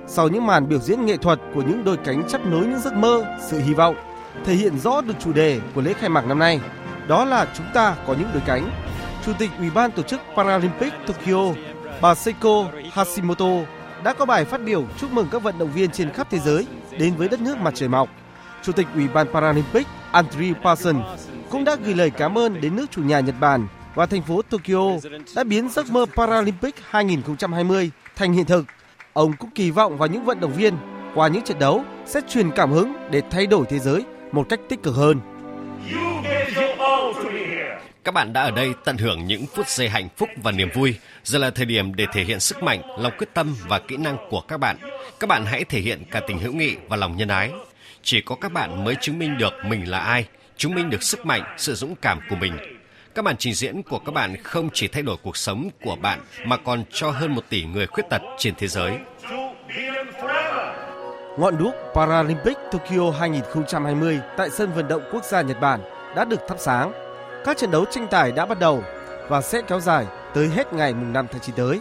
Sau 0.08 0.28
những 0.28 0.46
màn 0.46 0.70
biểu 0.70 0.80
diễn 0.80 1.06
nghệ 1.06 1.18
thuật 1.18 1.40
của 1.56 1.62
những 1.62 1.84
đôi 1.84 1.98
cánh 1.98 2.24
chấp 2.30 2.46
nối 2.46 2.66
những 2.66 2.80
giấc 2.80 2.94
mơ, 2.94 3.26
sự 3.50 3.60
hy 3.60 3.74
vọng, 3.74 3.96
thể 4.46 4.54
hiện 4.54 4.80
rõ 4.80 5.02
được 5.02 5.14
chủ 5.20 5.34
đề 5.34 5.60
của 5.76 5.82
lễ 5.82 5.94
khai 5.94 6.10
mạc 6.10 6.26
năm 6.28 6.40
nay, 6.40 6.60
đó 7.08 7.26
là 7.26 7.48
chúng 7.58 7.66
ta 7.74 7.96
có 8.08 8.16
những 8.20 8.30
đôi 8.34 8.42
cánh. 8.46 8.72
Chủ 9.26 9.34
tịch 9.40 9.50
Ủy 9.60 9.70
ban 9.70 9.92
tổ 9.92 10.04
chức 10.04 10.20
Paralympic 10.36 10.94
Tokyo, 11.08 11.54
bà 12.02 12.16
Seiko 12.16 12.66
Hashimoto 12.92 13.52
đã 14.04 14.14
có 14.14 14.26
bài 14.26 14.46
phát 14.46 14.62
biểu 14.66 14.86
chúc 14.98 15.12
mừng 15.12 15.28
các 15.32 15.44
vận 15.44 15.60
động 15.60 15.72
viên 15.72 15.92
trên 15.92 16.10
khắp 16.10 16.28
thế 16.30 16.40
giới 16.40 16.68
đến 16.92 17.16
với 17.16 17.30
đất 17.30 17.42
nước 17.42 17.58
mặt 17.58 17.74
trời 17.76 17.90
mọc. 17.90 18.10
Chủ 18.64 18.72
tịch 18.72 18.88
Ủy 18.96 19.08
ban 19.08 19.28
Paralympic 19.34 19.88
Andre 20.12 20.54
Parson 20.64 21.04
cũng 21.50 21.64
đã 21.64 21.76
gửi 21.86 21.96
lời 21.96 22.10
cảm 22.10 22.38
ơn 22.38 22.62
đến 22.62 22.76
nước 22.76 22.86
chủ 22.92 23.04
nhà 23.04 23.20
Nhật 23.20 23.36
Bản 23.40 23.68
và 23.96 24.06
thành 24.06 24.22
phố 24.22 24.42
Tokyo 24.42 25.10
đã 25.36 25.44
biến 25.44 25.70
giấc 25.70 25.90
mơ 25.90 26.06
Paralympic 26.16 26.76
2020 26.90 27.92
thành 28.16 28.34
hiện 28.34 28.46
thực. 28.46 28.66
Ông 29.14 29.34
cũng 29.34 29.50
kỳ 29.50 29.72
vọng 29.72 29.98
vào 29.98 30.08
những 30.08 30.26
vận 30.26 30.40
động 30.40 30.54
viên 30.54 30.78
qua 31.16 31.28
những 31.28 31.44
trận 31.44 31.60
đấu 31.60 31.84
sẽ 32.06 32.22
truyền 32.30 32.52
cảm 32.52 32.72
hứng 32.72 32.94
để 33.12 33.22
thay 33.32 33.46
đổi 33.46 33.66
thế 33.70 33.80
giới 33.80 34.06
một 34.32 34.46
cách 34.50 34.60
tích 34.70 34.84
cực 34.84 34.96
hơn. 34.96 35.20
Các 38.04 38.12
bạn 38.12 38.34
đã 38.34 38.42
ở 38.42 38.52
đây 38.52 38.74
tận 38.86 38.98
hưởng 38.98 39.26
những 39.26 39.46
phút 39.56 39.68
giây 39.68 39.90
hạnh 39.90 40.10
phúc 40.18 40.30
và 40.44 40.52
niềm 40.52 40.70
vui. 40.74 40.96
Giờ 41.24 41.40
là 41.40 41.50
thời 41.50 41.66
điểm 41.66 41.96
để 41.96 42.06
thể 42.14 42.24
hiện 42.24 42.40
sức 42.40 42.64
mạnh, 42.64 42.82
lòng 43.00 43.14
quyết 43.18 43.34
tâm 43.34 43.56
và 43.68 43.80
kỹ 43.80 43.98
năng 43.98 44.18
của 44.30 44.42
các 44.42 44.58
bạn. 44.58 44.78
Các 45.20 45.28
bạn 45.28 45.46
hãy 45.46 45.64
thể 45.64 45.80
hiện 45.80 46.04
cả 46.12 46.22
tình 46.28 46.40
hữu 46.40 46.54
nghị 46.54 46.76
và 46.90 46.96
lòng 46.98 47.18
nhân 47.18 47.28
ái. 47.28 47.52
Chỉ 48.04 48.22
có 48.22 48.36
các 48.36 48.52
bạn 48.52 48.84
mới 48.84 48.96
chứng 49.02 49.20
minh 49.20 49.38
được 49.38 49.54
mình 49.66 49.90
là 49.90 50.00
ai, 50.00 50.26
chứng 50.58 50.76
minh 50.76 50.90
được 50.90 51.04
sức 51.04 51.26
mạnh, 51.26 51.56
sự 51.58 51.76
dũng 51.76 51.96
cảm 51.96 52.20
của 52.30 52.36
mình. 52.36 52.58
Các 53.16 53.26
màn 53.26 53.38
trình 53.38 53.54
diễn 53.54 53.84
của 53.84 54.00
các 54.00 54.12
bạn 54.12 54.44
không 54.44 54.70
chỉ 54.74 54.88
thay 54.88 55.04
đổi 55.04 55.18
cuộc 55.24 55.38
sống 55.38 55.70
của 55.84 55.96
bạn 55.96 56.20
mà 56.46 56.58
còn 56.58 56.84
cho 56.92 57.12
hơn 57.12 57.36
một 57.36 57.44
tỷ 57.50 57.64
người 57.64 57.88
khuyết 57.88 58.04
tật 58.10 58.22
trên 58.38 58.54
thế 58.58 58.68
giới. 58.68 58.92
Ngọn 61.38 61.58
đuốc 61.58 61.74
Paralympic 61.96 62.58
Tokyo 62.72 63.12
2020 63.20 64.20
tại 64.38 64.50
sân 64.50 64.74
vận 64.74 64.88
động 64.88 65.02
quốc 65.12 65.24
gia 65.24 65.42
Nhật 65.42 65.60
Bản 65.62 65.80
đã 66.16 66.26
được 66.26 66.40
thắp 66.48 66.58
sáng. 66.60 66.92
Các 67.46 67.58
trận 67.58 67.72
đấu 67.72 67.86
tranh 67.92 68.08
tài 68.12 68.32
đã 68.32 68.46
bắt 68.46 68.60
đầu 68.60 68.84
và 69.30 69.42
sẽ 69.42 69.62
kéo 69.68 69.80
dài 69.80 70.06
tới 70.34 70.48
hết 70.48 70.74
ngày 70.74 70.94
5 70.94 71.28
tháng 71.32 71.42
9 71.42 71.56
tới. 71.56 71.80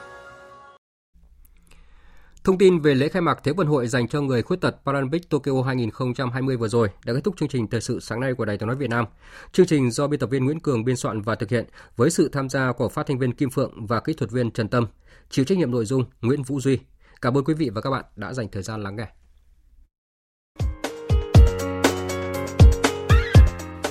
Thông 2.44 2.59
tin 2.59 2.81
về 2.81 2.94
lễ 2.94 3.09
khai 3.09 3.22
mạc 3.22 3.38
Thế 3.44 3.53
vận 3.53 3.66
hội 3.66 3.88
dành 3.88 4.09
cho 4.09 4.20
người 4.20 4.42
khuyết 4.42 4.61
tật 4.61 4.76
Paralympic 4.85 5.31
Tokyo 5.31 5.62
2020 5.62 6.57
vừa 6.57 6.68
rồi 6.68 6.88
đã 7.05 7.14
kết 7.14 7.20
thúc 7.24 7.35
chương 7.37 7.48
trình 7.48 7.66
thời 7.66 7.81
sự 7.81 8.00
sáng 8.00 8.20
nay 8.20 8.35
của 8.35 8.44
Đài 8.44 8.59
Tiếng 8.59 8.66
nói 8.66 8.76
Việt 8.76 8.90
Nam. 8.90 9.05
Chương 9.53 9.66
trình 9.66 9.90
do 9.90 10.07
biên 10.07 10.20
tập 10.20 10.31
viên 10.31 10.44
Nguyễn 10.44 10.61
Cường 10.61 10.85
biên 10.85 10.96
soạn 10.96 11.22
và 11.22 11.35
thực 11.35 11.50
hiện 11.50 11.64
với 11.96 12.11
sự 12.11 12.29
tham 12.29 12.48
gia 12.48 12.72
của 12.72 12.88
phát 12.88 13.07
thanh 13.07 13.18
viên 13.18 13.33
Kim 13.33 13.50
Phượng 13.50 13.87
và 13.87 14.00
kỹ 14.00 14.12
thuật 14.12 14.31
viên 14.31 14.50
Trần 14.50 14.68
Tâm. 14.68 14.87
Chịu 15.31 15.44
trách 15.44 15.59
nhiệm 15.59 15.70
nội 15.70 15.85
dung 15.85 16.05
Nguyễn 16.20 16.42
Vũ 16.42 16.61
Duy. 16.61 16.79
Cảm 17.20 17.37
ơn 17.37 17.44
quý 17.44 17.55
vị 17.55 17.70
và 17.70 17.81
các 17.81 17.90
bạn 17.90 18.05
đã 18.16 18.33
dành 18.33 18.48
thời 18.48 18.62
gian 18.62 18.83
lắng 18.83 18.96
nghe. 18.96 19.07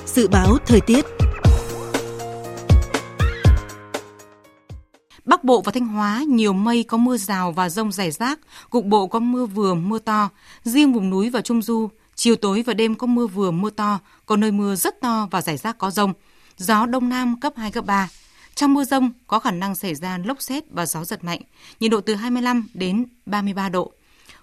Dự 0.06 0.28
báo 0.28 0.56
thời 0.66 0.80
tiết 0.80 1.04
Bắc 5.24 5.44
Bộ 5.44 5.60
và 5.60 5.72
Thanh 5.72 5.86
Hóa 5.86 6.24
nhiều 6.28 6.52
mây 6.52 6.82
có 6.82 6.96
mưa 6.96 7.16
rào 7.16 7.52
và 7.52 7.68
rông 7.68 7.92
rải 7.92 8.10
rác, 8.10 8.38
cục 8.70 8.84
bộ 8.84 9.06
có 9.06 9.18
mưa 9.18 9.46
vừa 9.46 9.74
mưa 9.74 9.98
to. 9.98 10.28
Riêng 10.64 10.92
vùng 10.92 11.10
núi 11.10 11.30
và 11.30 11.40
Trung 11.40 11.62
Du, 11.62 11.88
chiều 12.14 12.36
tối 12.36 12.62
và 12.66 12.74
đêm 12.74 12.94
có 12.94 13.06
mưa 13.06 13.26
vừa 13.26 13.50
mưa 13.50 13.70
to, 13.70 13.98
có 14.26 14.36
nơi 14.36 14.52
mưa 14.52 14.74
rất 14.74 15.00
to 15.00 15.28
và 15.30 15.42
rải 15.42 15.56
rác 15.56 15.78
có 15.78 15.90
rông. 15.90 16.12
Gió 16.56 16.86
Đông 16.86 17.08
Nam 17.08 17.40
cấp 17.40 17.52
2, 17.56 17.70
cấp 17.70 17.86
3. 17.86 18.08
Trong 18.54 18.74
mưa 18.74 18.84
rông 18.84 19.12
có 19.26 19.38
khả 19.38 19.50
năng 19.50 19.74
xảy 19.74 19.94
ra 19.94 20.18
lốc 20.18 20.42
xét 20.42 20.64
và 20.70 20.86
gió 20.86 21.04
giật 21.04 21.24
mạnh, 21.24 21.40
nhiệt 21.80 21.90
độ 21.90 22.00
từ 22.00 22.14
25 22.14 22.68
đến 22.74 23.06
33 23.26 23.68
độ. 23.68 23.92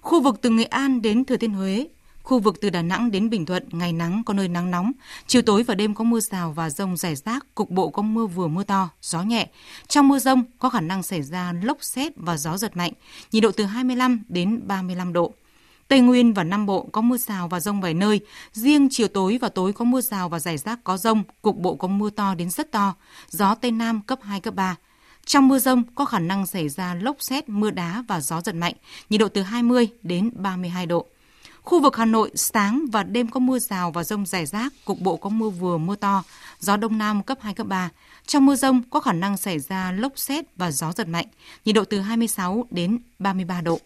Khu 0.02 0.22
vực 0.22 0.36
từ 0.42 0.50
Nghệ 0.50 0.64
An 0.64 1.02
đến 1.02 1.26
Thừa 1.26 1.38
Thiên 1.38 1.54
Huế, 1.54 1.88
Khu 2.28 2.40
vực 2.40 2.62
từ 2.62 2.70
Đà 2.70 2.82
Nẵng 2.82 3.12
đến 3.12 3.30
Bình 3.30 3.46
Thuận, 3.46 3.64
ngày 3.72 3.94
nắng 3.94 4.24
có 4.26 4.34
nơi 4.34 4.48
nắng 4.48 4.72
nóng, 4.72 4.92
chiều 5.28 5.42
tối 5.42 5.64
và 5.64 5.76
đêm 5.76 5.96
có 5.96 6.04
mưa 6.04 6.20
rào 6.20 6.52
và 6.52 6.70
rông 6.70 6.98
rải 6.98 7.16
rác, 7.16 7.56
cục 7.56 7.70
bộ 7.70 7.90
có 7.90 8.02
mưa 8.02 8.26
vừa 8.26 8.48
mưa 8.48 8.64
to, 8.64 8.90
gió 9.02 9.22
nhẹ. 9.22 9.48
Trong 9.88 10.08
mưa 10.08 10.20
rông 10.20 10.44
có 10.60 10.70
khả 10.70 10.82
năng 10.82 11.04
xảy 11.04 11.22
ra 11.22 11.54
lốc 11.64 11.78
xét 11.82 12.14
và 12.16 12.38
gió 12.38 12.58
giật 12.58 12.78
mạnh, 12.78 12.94
nhiệt 13.32 13.44
độ 13.44 13.52
từ 13.52 13.66
25 13.66 14.24
đến 14.28 14.62
35 14.68 15.14
độ. 15.14 15.34
Tây 15.88 16.00
Nguyên 16.00 16.34
và 16.34 16.44
Nam 16.44 16.66
Bộ 16.66 16.90
có 16.92 17.02
mưa 17.02 17.18
rào 17.18 17.48
và 17.48 17.60
rông 17.60 17.82
vài 17.82 17.94
nơi, 17.94 18.20
riêng 18.54 18.88
chiều 18.92 19.08
tối 19.08 19.38
và 19.42 19.50
tối 19.50 19.74
có 19.74 19.86
mưa 19.86 20.02
rào 20.02 20.30
và 20.30 20.40
rải 20.40 20.58
rác 20.58 20.84
có 20.84 20.98
rông, 20.98 21.24
cục 21.42 21.58
bộ 21.58 21.76
có 21.76 21.88
mưa 21.88 22.10
to 22.10 22.36
đến 22.36 22.50
rất 22.50 22.72
to, 22.72 22.96
gió 23.30 23.56
Tây 23.56 23.72
Nam 23.72 24.02
cấp 24.02 24.20
2, 24.22 24.40
cấp 24.40 24.56
3. 24.56 24.76
Trong 25.26 25.48
mưa 25.48 25.60
rông 25.60 25.84
có 25.96 26.06
khả 26.06 26.20
năng 26.20 26.46
xảy 26.46 26.70
ra 26.70 26.94
lốc 26.94 27.16
xét, 27.20 27.50
mưa 27.50 27.72
đá 27.72 28.04
và 28.08 28.22
gió 28.22 28.42
giật 28.42 28.56
mạnh, 28.56 28.74
nhiệt 29.10 29.20
độ 29.20 29.28
từ 29.28 29.42
20 29.42 29.88
đến 30.04 30.32
32 30.36 30.86
độ. 30.86 31.08
Khu 31.68 31.82
vực 31.82 31.98
Hà 31.98 32.06
Nội 32.06 32.32
sáng 32.36 32.86
và 32.92 33.04
đêm 33.04 33.28
có 33.28 33.40
mưa 33.40 33.60
rào 33.60 33.92
và 33.92 34.04
rông 34.04 34.26
rải 34.26 34.46
rác, 34.46 34.74
cục 34.86 35.00
bộ 35.00 35.18
có 35.18 35.30
mưa 35.30 35.50
vừa 35.50 35.78
mưa 35.78 35.96
to, 35.96 36.24
gió 36.60 36.78
đông 36.78 36.98
nam 36.98 37.24
cấp 37.24 37.38
2 37.42 37.54
cấp 37.54 37.68
3. 37.68 37.90
Trong 38.28 38.46
mưa 38.46 38.56
rông 38.56 38.82
có 38.90 39.00
khả 39.00 39.14
năng 39.14 39.38
xảy 39.38 39.60
ra 39.60 39.92
lốc 39.92 40.14
xét 40.16 40.46
và 40.56 40.72
gió 40.72 40.92
giật 40.92 41.08
mạnh, 41.08 41.26
nhiệt 41.66 41.76
độ 41.76 41.84
từ 41.84 42.00
26 42.00 42.66
đến 42.72 43.00
33 43.20 43.62
độ. 43.62 43.80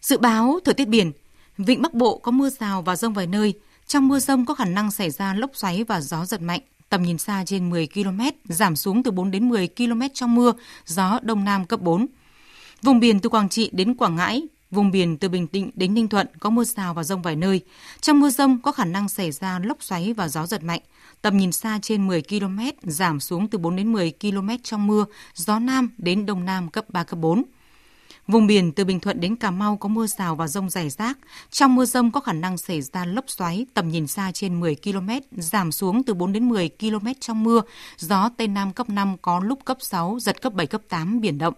Dự 0.00 0.18
báo 0.18 0.58
thời 0.64 0.74
tiết 0.74 0.88
biển, 0.88 1.12
vịnh 1.58 1.82
Bắc 1.82 1.94
Bộ 1.94 2.18
có 2.18 2.30
mưa 2.30 2.50
rào 2.50 2.82
và 2.82 2.96
rông 2.96 3.12
vài 3.14 3.26
nơi, 3.26 3.54
trong 3.86 4.08
mưa 4.08 4.18
rông 4.18 4.46
có 4.46 4.54
khả 4.54 4.64
năng 4.64 4.90
xảy 4.90 5.10
ra 5.10 5.34
lốc 5.34 5.50
xoáy 5.54 5.84
và 5.84 6.00
gió 6.00 6.24
giật 6.24 6.42
mạnh, 6.42 6.60
tầm 6.88 7.02
nhìn 7.02 7.18
xa 7.18 7.44
trên 7.46 7.70
10 7.70 7.88
km, 7.94 8.20
giảm 8.44 8.76
xuống 8.76 9.02
từ 9.02 9.10
4 9.10 9.30
đến 9.30 9.48
10 9.48 9.68
km 9.76 10.02
trong 10.14 10.34
mưa, 10.34 10.52
gió 10.86 11.18
đông 11.22 11.44
nam 11.44 11.66
cấp 11.66 11.80
4. 11.80 12.06
Vùng 12.82 13.00
biển 13.00 13.20
từ 13.20 13.28
Quảng 13.28 13.48
Trị 13.48 13.70
đến 13.72 13.94
Quảng 13.94 14.16
Ngãi, 14.16 14.42
Vùng 14.70 14.90
biển 14.90 15.16
từ 15.18 15.28
Bình 15.28 15.46
Định 15.52 15.70
đến 15.74 15.94
Ninh 15.94 16.08
Thuận 16.08 16.26
có 16.40 16.50
mưa 16.50 16.64
rào 16.64 16.94
và 16.94 17.04
rông 17.04 17.22
vài 17.22 17.36
nơi. 17.36 17.60
Trong 18.00 18.20
mưa 18.20 18.30
rông 18.30 18.58
có 18.62 18.72
khả 18.72 18.84
năng 18.84 19.08
xảy 19.08 19.32
ra 19.32 19.58
lốc 19.58 19.82
xoáy 19.82 20.12
và 20.12 20.28
gió 20.28 20.46
giật 20.46 20.62
mạnh. 20.62 20.80
Tầm 21.22 21.36
nhìn 21.36 21.52
xa 21.52 21.78
trên 21.82 22.06
10 22.06 22.22
km, 22.22 22.58
giảm 22.82 23.20
xuống 23.20 23.48
từ 23.48 23.58
4 23.58 23.76
đến 23.76 23.92
10 23.92 24.12
km 24.20 24.48
trong 24.62 24.86
mưa, 24.86 25.04
gió 25.34 25.58
Nam 25.58 25.90
đến 25.98 26.26
Đông 26.26 26.44
Nam 26.44 26.68
cấp 26.68 26.84
3, 26.88 27.04
cấp 27.04 27.18
4. 27.18 27.42
Vùng 28.26 28.46
biển 28.46 28.72
từ 28.72 28.84
Bình 28.84 29.00
Thuận 29.00 29.20
đến 29.20 29.36
Cà 29.36 29.50
Mau 29.50 29.76
có 29.76 29.88
mưa 29.88 30.06
rào 30.06 30.36
và 30.36 30.48
rông 30.48 30.70
rải 30.70 30.90
rác. 30.90 31.18
Trong 31.50 31.74
mưa 31.74 31.84
rông 31.84 32.10
có 32.10 32.20
khả 32.20 32.32
năng 32.32 32.58
xảy 32.58 32.82
ra 32.82 33.04
lốc 33.04 33.24
xoáy, 33.28 33.66
tầm 33.74 33.88
nhìn 33.88 34.06
xa 34.06 34.32
trên 34.32 34.60
10 34.60 34.76
km, 34.84 35.08
giảm 35.30 35.72
xuống 35.72 36.02
từ 36.02 36.14
4 36.14 36.32
đến 36.32 36.48
10 36.48 36.70
km 36.80 37.06
trong 37.20 37.44
mưa. 37.44 37.62
Gió 37.96 38.30
Tây 38.36 38.48
Nam 38.48 38.72
cấp 38.72 38.88
5 38.90 39.16
có 39.22 39.40
lúc 39.40 39.64
cấp 39.64 39.76
6, 39.80 40.18
giật 40.20 40.42
cấp 40.42 40.54
7, 40.54 40.66
cấp 40.66 40.80
8, 40.88 41.20
biển 41.20 41.38
động. 41.38 41.54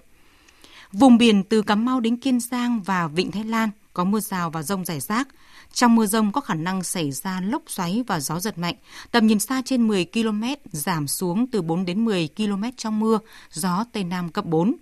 Vùng 0.92 1.18
biển 1.18 1.44
từ 1.44 1.62
Cà 1.62 1.74
Mau 1.74 2.00
đến 2.00 2.16
Kiên 2.16 2.40
Giang 2.40 2.82
và 2.82 3.08
Vịnh 3.08 3.30
Thái 3.30 3.44
Lan 3.44 3.70
có 3.94 4.04
mưa 4.04 4.20
rào 4.20 4.50
và 4.50 4.62
rông 4.62 4.84
rải 4.84 5.00
rác. 5.00 5.28
Trong 5.72 5.94
mưa 5.94 6.06
rông 6.06 6.32
có 6.32 6.40
khả 6.40 6.54
năng 6.54 6.82
xảy 6.82 7.12
ra 7.12 7.40
lốc 7.40 7.62
xoáy 7.66 8.04
và 8.06 8.20
gió 8.20 8.40
giật 8.40 8.58
mạnh. 8.58 8.74
Tầm 9.10 9.26
nhìn 9.26 9.38
xa 9.38 9.62
trên 9.64 9.88
10 9.88 10.06
km, 10.12 10.42
giảm 10.72 11.08
xuống 11.08 11.46
từ 11.46 11.62
4 11.62 11.84
đến 11.84 12.04
10 12.04 12.28
km 12.36 12.62
trong 12.76 13.00
mưa, 13.00 13.18
gió 13.50 13.84
Tây 13.92 14.04
Nam 14.04 14.28
cấp 14.28 14.44
4. 14.44 14.74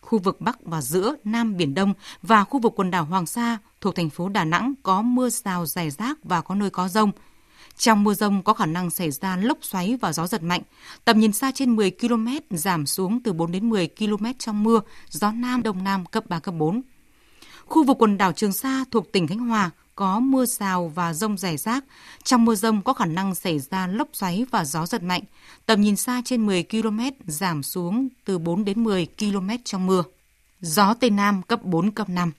Khu 0.00 0.18
vực 0.18 0.40
Bắc 0.40 0.58
và 0.64 0.80
giữa 0.80 1.14
Nam 1.24 1.56
Biển 1.56 1.74
Đông 1.74 1.94
và 2.22 2.44
khu 2.44 2.60
vực 2.60 2.72
quần 2.76 2.90
đảo 2.90 3.04
Hoàng 3.04 3.26
Sa 3.26 3.58
thuộc 3.80 3.94
thành 3.94 4.10
phố 4.10 4.28
Đà 4.28 4.44
Nẵng 4.44 4.74
có 4.82 5.02
mưa 5.02 5.28
rào 5.28 5.66
rải 5.66 5.90
rác 5.90 6.18
và 6.24 6.40
có 6.40 6.54
nơi 6.54 6.70
có 6.70 6.88
rông. 6.88 7.12
Trong 7.80 8.04
mưa 8.04 8.14
rông 8.14 8.42
có 8.42 8.54
khả 8.54 8.66
năng 8.66 8.90
xảy 8.90 9.10
ra 9.10 9.36
lốc 9.36 9.58
xoáy 9.62 9.96
và 10.00 10.12
gió 10.12 10.26
giật 10.26 10.42
mạnh. 10.42 10.62
Tầm 11.04 11.20
nhìn 11.20 11.32
xa 11.32 11.52
trên 11.54 11.76
10 11.76 11.90
km, 11.90 12.26
giảm 12.50 12.86
xuống 12.86 13.20
từ 13.22 13.32
4 13.32 13.52
đến 13.52 13.70
10 13.70 13.88
km 13.98 14.26
trong 14.38 14.62
mưa, 14.62 14.80
gió 15.08 15.32
Nam 15.32 15.62
Đông 15.62 15.84
Nam 15.84 16.06
cấp 16.06 16.24
3, 16.28 16.38
cấp 16.38 16.54
4. 16.58 16.82
Khu 17.66 17.84
vực 17.84 17.96
quần 17.98 18.18
đảo 18.18 18.32
Trường 18.32 18.52
Sa 18.52 18.84
thuộc 18.90 19.12
tỉnh 19.12 19.26
Khánh 19.26 19.38
Hòa 19.38 19.70
có 19.94 20.20
mưa 20.20 20.46
rào 20.46 20.92
và 20.94 21.12
rông 21.14 21.38
rải 21.38 21.56
rác. 21.56 21.84
Trong 22.24 22.44
mưa 22.44 22.54
rông 22.54 22.82
có 22.82 22.92
khả 22.92 23.06
năng 23.06 23.34
xảy 23.34 23.58
ra 23.58 23.86
lốc 23.86 24.08
xoáy 24.12 24.46
và 24.50 24.64
gió 24.64 24.86
giật 24.86 25.02
mạnh. 25.02 25.22
Tầm 25.66 25.80
nhìn 25.80 25.96
xa 25.96 26.22
trên 26.24 26.46
10 26.46 26.62
km, 26.62 27.00
giảm 27.26 27.62
xuống 27.62 28.08
từ 28.24 28.38
4 28.38 28.64
đến 28.64 28.84
10 28.84 29.06
km 29.18 29.48
trong 29.64 29.86
mưa. 29.86 30.02
Gió 30.60 30.94
Tây 30.94 31.10
Nam 31.10 31.42
cấp 31.42 31.64
4, 31.64 31.90
cấp 31.90 32.08
5. 32.08 32.32